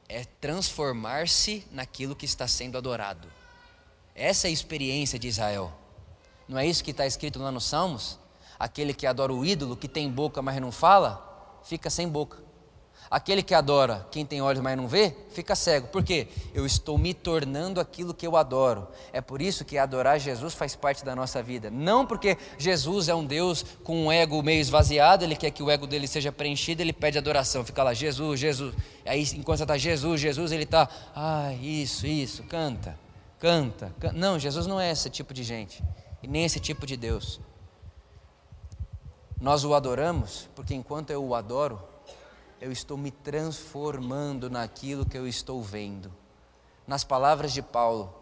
é 0.07 0.23
transformar-se 0.23 1.67
naquilo 1.71 2.15
que 2.15 2.25
está 2.25 2.47
sendo 2.47 2.77
adorado. 2.77 3.27
Essa 4.15 4.47
é 4.47 4.49
a 4.49 4.53
experiência 4.53 5.19
de 5.19 5.27
Israel. 5.27 5.73
Não 6.47 6.57
é 6.57 6.65
isso 6.65 6.83
que 6.83 6.91
está 6.91 7.05
escrito 7.05 7.39
lá 7.39 7.51
nos 7.51 7.65
Salmos? 7.65 8.17
Aquele 8.59 8.93
que 8.93 9.05
adora 9.05 9.33
o 9.33 9.45
ídolo, 9.45 9.75
que 9.75 9.87
tem 9.87 10.09
boca, 10.09 10.41
mas 10.41 10.59
não 10.59 10.71
fala, 10.71 11.59
fica 11.63 11.89
sem 11.89 12.07
boca. 12.07 12.47
Aquele 13.09 13.41
que 13.41 13.53
adora 13.53 14.05
quem 14.11 14.25
tem 14.25 14.41
olhos, 14.41 14.61
mas 14.61 14.75
não 14.75 14.87
vê, 14.87 15.15
fica 15.31 15.55
cego. 15.55 15.87
Por 15.87 16.03
quê? 16.03 16.27
Eu 16.53 16.65
estou 16.65 16.97
me 16.97 17.13
tornando 17.13 17.79
aquilo 17.79 18.13
que 18.13 18.27
eu 18.27 18.35
adoro. 18.35 18.87
É 19.13 19.21
por 19.21 19.41
isso 19.41 19.63
que 19.63 19.77
adorar 19.77 20.19
Jesus 20.19 20.53
faz 20.53 20.75
parte 20.75 21.05
da 21.05 21.15
nossa 21.15 21.41
vida. 21.41 21.69
Não 21.69 22.05
porque 22.05 22.37
Jesus 22.57 23.07
é 23.07 23.15
um 23.15 23.25
Deus 23.25 23.63
com 23.83 24.07
um 24.07 24.11
ego 24.11 24.41
meio 24.43 24.59
esvaziado, 24.59 25.23
ele 25.23 25.37
quer 25.37 25.51
que 25.51 25.63
o 25.63 25.69
ego 25.69 25.87
dele 25.87 26.05
seja 26.05 26.33
preenchido, 26.33 26.81
ele 26.81 26.91
pede 26.91 27.17
adoração. 27.17 27.63
Fica 27.63 27.81
lá, 27.81 27.93
Jesus, 27.93 28.39
Jesus. 28.39 28.75
Aí 29.05 29.25
enquanto 29.35 29.61
está 29.61 29.77
Jesus, 29.77 30.19
Jesus, 30.19 30.51
ele 30.51 30.63
está, 30.63 30.89
ah, 31.15 31.53
isso, 31.61 32.05
isso, 32.05 32.43
canta, 32.43 32.99
canta, 33.39 33.93
canta. 33.99 34.17
Não, 34.17 34.37
Jesus 34.37 34.67
não 34.67 34.81
é 34.81 34.91
esse 34.91 35.09
tipo 35.09 35.33
de 35.33 35.43
gente. 35.43 35.81
E 36.21 36.27
nem 36.27 36.45
esse 36.45 36.59
tipo 36.59 36.85
de 36.85 36.97
Deus. 36.97 37.39
Nós 39.39 39.63
o 39.63 39.75
adoramos 39.75 40.49
porque 40.55 40.73
enquanto 40.73 41.11
eu 41.11 41.23
o 41.23 41.35
adoro, 41.35 41.79
eu 42.59 42.71
estou 42.71 42.97
me 42.97 43.11
transformando 43.11 44.49
naquilo 44.49 45.05
que 45.05 45.17
eu 45.17 45.27
estou 45.27 45.61
vendo. 45.61 46.11
Nas 46.87 47.03
palavras 47.03 47.53
de 47.53 47.61
Paulo, 47.61 48.13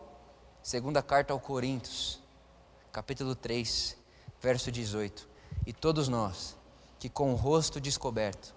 segunda 0.61 1.01
carta 1.01 1.31
ao 1.31 1.39
Coríntios, 1.39 2.19
capítulo 2.91 3.33
3, 3.33 3.95
verso 4.41 4.71
18. 4.71 5.27
E 5.65 5.71
todos 5.71 6.09
nós, 6.09 6.57
que 6.99 7.07
com 7.07 7.31
o 7.31 7.35
rosto 7.35 7.79
descoberto, 7.79 8.53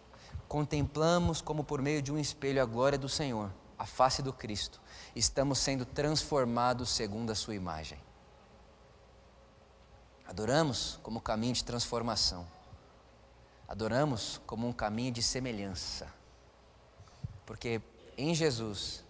contemplamos 0.49 1.41
como 1.41 1.62
por 1.62 1.80
meio 1.80 2.03
de 2.03 2.12
um 2.12 2.18
espelho 2.18 2.61
a 2.61 2.64
glória 2.64 2.99
do 2.99 3.09
Senhor, 3.09 3.51
a 3.78 3.86
face 3.86 4.20
do 4.20 4.32
Cristo, 4.32 4.80
estamos 5.14 5.59
sendo 5.59 5.84
transformados 5.84 6.89
segundo 6.89 7.30
a 7.30 7.34
sua 7.34 7.55
imagem. 7.55 8.08
Adoramos 10.29 11.01
como 11.03 11.20
caminho 11.20 11.55
de 11.55 11.64
transformação 11.64 12.47
adoramos 13.68 14.41
como 14.47 14.66
um 14.66 14.72
caminho 14.72 15.12
de 15.12 15.22
semelhança. 15.22 16.09
Porque 17.45 17.83
em 18.16 18.35
Jesus 18.35 19.05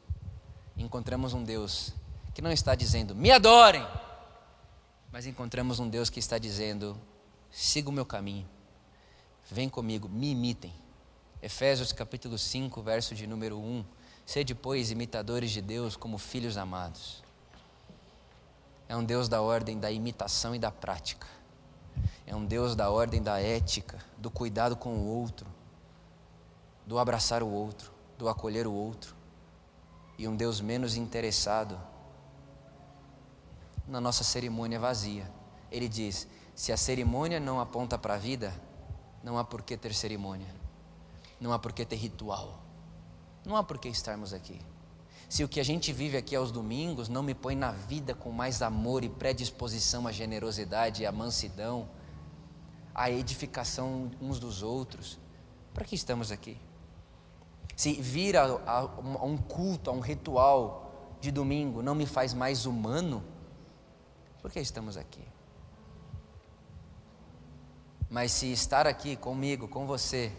encontramos 0.77 1.33
um 1.33 1.45
Deus 1.45 1.93
que 2.35 2.43
não 2.43 2.51
está 2.51 2.75
dizendo, 2.75 3.15
me 3.15 3.31
adorem, 3.31 3.87
mas 5.13 5.27
encontramos 5.27 5.79
um 5.79 5.89
Deus 5.89 6.11
que 6.11 6.19
está 6.19 6.39
dizendo, 6.39 6.99
siga 7.51 7.89
o 7.89 7.93
meu 7.93 8.05
caminho, 8.05 8.49
vem 9.49 9.69
comigo, 9.69 10.09
me 10.09 10.33
imitem. 10.33 10.75
Efésios 11.41 11.93
capítulo 11.93 12.37
5, 12.37 12.83
verso 12.83 13.15
de 13.15 13.25
número 13.25 13.57
1. 13.59 13.85
Sede, 14.27 14.57
pois, 14.57 14.91
imitadores 14.91 15.53
de 15.53 15.63
Deus 15.63 15.97
como 15.97 16.19
filhos 16.19 16.57
amados. 16.57 17.23
É 18.89 18.97
um 18.97 19.05
Deus 19.05 19.29
da 19.29 19.43
ordem 19.43 19.79
da 19.79 19.91
imitação 19.91 20.55
e 20.55 20.59
da 20.59 20.71
prática. 20.71 21.27
É 22.27 22.35
um 22.35 22.45
Deus 22.45 22.75
da 22.75 22.91
ordem 22.91 23.23
da 23.23 23.39
ética, 23.39 23.99
do 24.17 24.31
cuidado 24.31 24.77
com 24.77 24.91
o 24.91 25.07
outro, 25.07 25.47
do 26.87 26.99
abraçar 26.99 27.43
o 27.43 27.49
outro, 27.49 27.93
do 28.17 28.29
acolher 28.29 28.67
o 28.67 28.73
outro. 28.73 29.15
E 30.17 30.27
um 30.27 30.35
Deus 30.35 30.61
menos 30.61 30.97
interessado 30.97 31.79
na 33.87 34.01
nossa 34.01 34.25
cerimônia 34.25 34.81
vazia. 34.81 35.31
Ele 35.71 35.89
diz: 35.89 36.27
se 36.55 36.73
a 36.73 36.77
cerimônia 36.77 37.39
não 37.39 37.61
aponta 37.61 37.99
para 37.99 38.15
a 38.15 38.19
vida, 38.19 38.55
não 39.23 39.39
há 39.39 39.45
por 39.45 39.63
que 39.63 39.77
ter 39.77 39.95
cerimônia, 39.95 40.49
não 41.41 41.53
há 41.53 41.59
por 41.59 41.73
que 41.73 41.85
ter 41.85 41.97
ritual, 41.97 42.59
não 43.45 43.55
há 43.55 43.63
por 43.63 43.79
que 43.79 43.89
estarmos 43.89 44.33
aqui. 44.33 44.61
Se 45.29 45.45
o 45.45 45.49
que 45.49 45.61
a 45.61 45.65
gente 45.65 45.93
vive 45.93 46.17
aqui 46.17 46.35
aos 46.35 46.51
domingos 46.51 47.09
não 47.09 47.23
me 47.23 47.35
põe 47.35 47.55
na 47.55 47.71
vida 47.71 48.15
com 48.15 48.33
mais 48.33 48.63
amor 48.63 49.05
e 49.05 49.11
predisposição 49.11 50.07
à 50.07 50.13
generosidade 50.13 51.05
à 51.05 51.13
mansidão, 51.13 51.89
a 52.95 53.11
edificação 53.11 54.11
uns 54.21 54.41
dos 54.41 54.63
outros. 54.63 55.19
Para 55.75 55.85
que 55.85 55.95
estamos 55.95 56.33
aqui? 56.33 56.59
Se 57.77 57.93
vir 57.93 58.37
a, 58.37 58.45
a, 58.45 58.79
a 58.81 59.25
um 59.25 59.37
culto, 59.37 59.91
a 59.91 59.93
um 59.93 60.01
ritual 60.01 61.17
de 61.21 61.31
domingo 61.31 61.83
não 61.83 61.95
me 61.95 62.07
faz 62.07 62.33
mais 62.33 62.65
humano, 62.65 63.23
por 64.41 64.51
que 64.51 64.59
estamos 64.61 64.97
aqui? 64.97 65.23
Mas 68.09 68.33
se 68.33 68.51
estar 68.51 68.87
aqui 68.87 69.15
comigo, 69.15 69.69
com 69.69 69.87
você, 69.87 70.33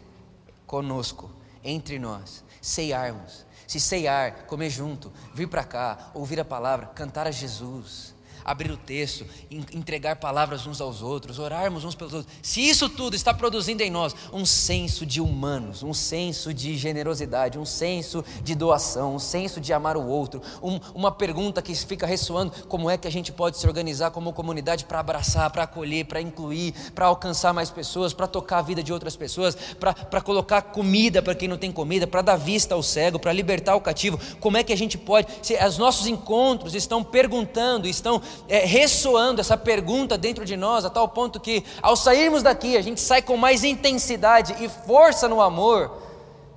conosco, 0.65 1.29
entre 1.63 1.99
nós, 1.99 2.43
ceiarmos, 2.61 3.45
se 3.69 3.79
ceiar, 3.79 4.47
comer 4.47 4.71
junto, 4.71 5.13
vir 5.31 5.47
para 5.47 5.63
cá, 5.63 6.09
ouvir 6.15 6.39
a 6.39 6.43
palavra, 6.43 6.87
cantar 6.87 7.27
a 7.27 7.31
Jesus, 7.31 8.15
abrir 8.49 8.71
o 8.71 8.77
texto, 8.77 9.27
entregar 9.51 10.15
palavras 10.15 10.65
uns 10.65 10.81
aos 10.81 11.03
outros, 11.03 11.37
orarmos 11.37 11.85
uns 11.85 11.93
pelos 11.93 12.15
outros. 12.15 12.33
Se 12.41 12.67
isso 12.67 12.89
tudo 12.89 13.15
está 13.15 13.31
produzindo 13.31 13.83
em 13.83 13.91
nós 13.91 14.15
um 14.33 14.43
senso 14.43 15.05
de 15.05 15.21
humanos, 15.21 15.83
um 15.83 15.93
senso 15.93 16.51
de 16.51 16.75
generosidade, 16.75 17.59
um 17.59 17.65
senso 17.65 18.25
de 18.43 18.55
doação, 18.55 19.13
um 19.13 19.19
senso 19.19 19.61
de 19.61 19.71
amar 19.71 19.95
o 19.95 20.03
outro, 20.03 20.41
um, 20.63 20.79
uma 20.95 21.11
pergunta 21.11 21.61
que 21.61 21.75
fica 21.75 22.07
ressoando: 22.07 22.51
como 22.67 22.89
é 22.89 22.97
que 22.97 23.07
a 23.07 23.11
gente 23.11 23.31
pode 23.31 23.59
se 23.59 23.67
organizar 23.67 24.09
como 24.09 24.33
comunidade 24.33 24.83
para 24.83 24.99
abraçar, 24.99 25.51
para 25.51 25.63
acolher, 25.63 26.05
para 26.05 26.19
incluir, 26.19 26.73
para 26.95 27.05
alcançar 27.05 27.53
mais 27.53 27.69
pessoas, 27.69 28.13
para 28.13 28.25
tocar 28.25 28.57
a 28.57 28.63
vida 28.63 28.81
de 28.81 28.91
outras 28.91 29.15
pessoas, 29.15 29.55
para 29.79 30.21
colocar 30.21 30.63
comida 30.63 31.21
para 31.21 31.35
quem 31.35 31.47
não 31.47 31.57
tem 31.57 31.71
comida, 31.71 32.07
para 32.07 32.23
dar 32.23 32.35
vista 32.35 32.73
ao 32.73 32.81
cego, 32.81 33.19
para 33.19 33.31
libertar 33.31 33.75
o 33.75 33.81
cativo? 33.81 34.19
Como 34.39 34.57
é 34.57 34.63
que 34.63 34.73
a 34.73 34.77
gente 34.77 34.97
pode? 34.97 35.27
Se 35.43 35.53
os 35.53 35.77
nossos 35.77 36.07
encontros 36.07 36.73
estão 36.73 37.03
perguntando, 37.03 37.87
estão 37.87 38.19
é, 38.47 38.65
ressoando 38.65 39.41
essa 39.41 39.57
pergunta 39.57 40.17
dentro 40.17 40.45
de 40.45 40.55
nós, 40.55 40.85
a 40.85 40.89
tal 40.89 41.07
ponto 41.07 41.39
que, 41.39 41.63
ao 41.81 41.95
sairmos 41.95 42.43
daqui, 42.43 42.77
a 42.77 42.81
gente 42.81 43.01
sai 43.01 43.21
com 43.21 43.37
mais 43.37 43.63
intensidade 43.63 44.55
e 44.63 44.69
força 44.69 45.27
no 45.27 45.41
amor. 45.41 46.01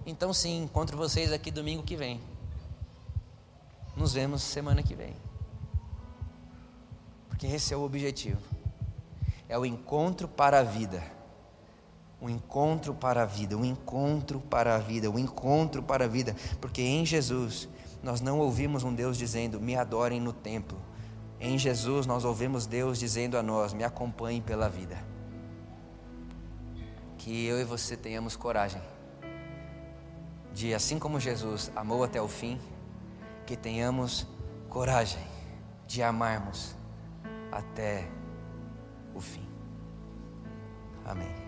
Então, 0.06 0.32
sim, 0.32 0.62
encontro 0.62 0.96
vocês 0.96 1.32
aqui 1.32 1.50
domingo 1.50 1.82
que 1.82 1.96
vem. 1.96 2.20
Nos 3.96 4.14
vemos 4.14 4.42
semana 4.42 4.82
que 4.82 4.94
vem. 4.94 5.14
Porque 7.28 7.46
esse 7.46 7.74
é 7.74 7.76
o 7.76 7.82
objetivo. 7.82 8.40
É 9.48 9.58
o 9.58 9.66
encontro 9.66 10.26
para 10.26 10.60
a 10.60 10.62
vida. 10.62 11.02
um 12.20 12.30
encontro 12.30 12.94
para 12.94 13.24
a 13.24 13.26
vida, 13.26 13.56
um 13.56 13.64
encontro 13.64 14.38
para 14.38 14.76
a 14.76 14.78
vida, 14.78 15.10
um 15.10 15.18
encontro 15.18 15.82
para 15.82 16.04
a 16.04 16.08
vida, 16.08 16.36
porque 16.60 16.80
em 16.80 17.04
Jesus 17.04 17.68
nós 18.00 18.20
não 18.20 18.38
ouvimos 18.38 18.84
um 18.84 18.94
Deus 18.94 19.18
dizendo: 19.18 19.60
"Me 19.60 19.74
adorem 19.74 20.20
no 20.20 20.32
templo". 20.32 20.78
Em 21.44 21.58
Jesus 21.58 22.06
nós 22.06 22.24
ouvimos 22.24 22.66
Deus 22.66 23.00
dizendo 23.00 23.36
a 23.36 23.42
nós: 23.42 23.74
"Me 23.74 23.82
acompanhem 23.82 24.40
pela 24.40 24.68
vida". 24.68 24.96
Que 27.18 27.44
eu 27.46 27.60
e 27.60 27.64
você 27.64 27.96
tenhamos 27.96 28.36
coragem 28.36 28.80
de 30.54 30.72
assim 30.72 30.98
como 30.98 31.18
Jesus 31.18 31.72
amou 31.74 32.04
até 32.04 32.20
o 32.20 32.28
fim, 32.28 32.60
que 33.44 33.56
tenhamos 33.56 34.26
coragem 34.68 35.22
de 35.86 36.02
amarmos 36.02 36.76
até 37.50 38.08
o 39.14 39.20
fim. 39.20 39.46
Amém. 41.04 41.41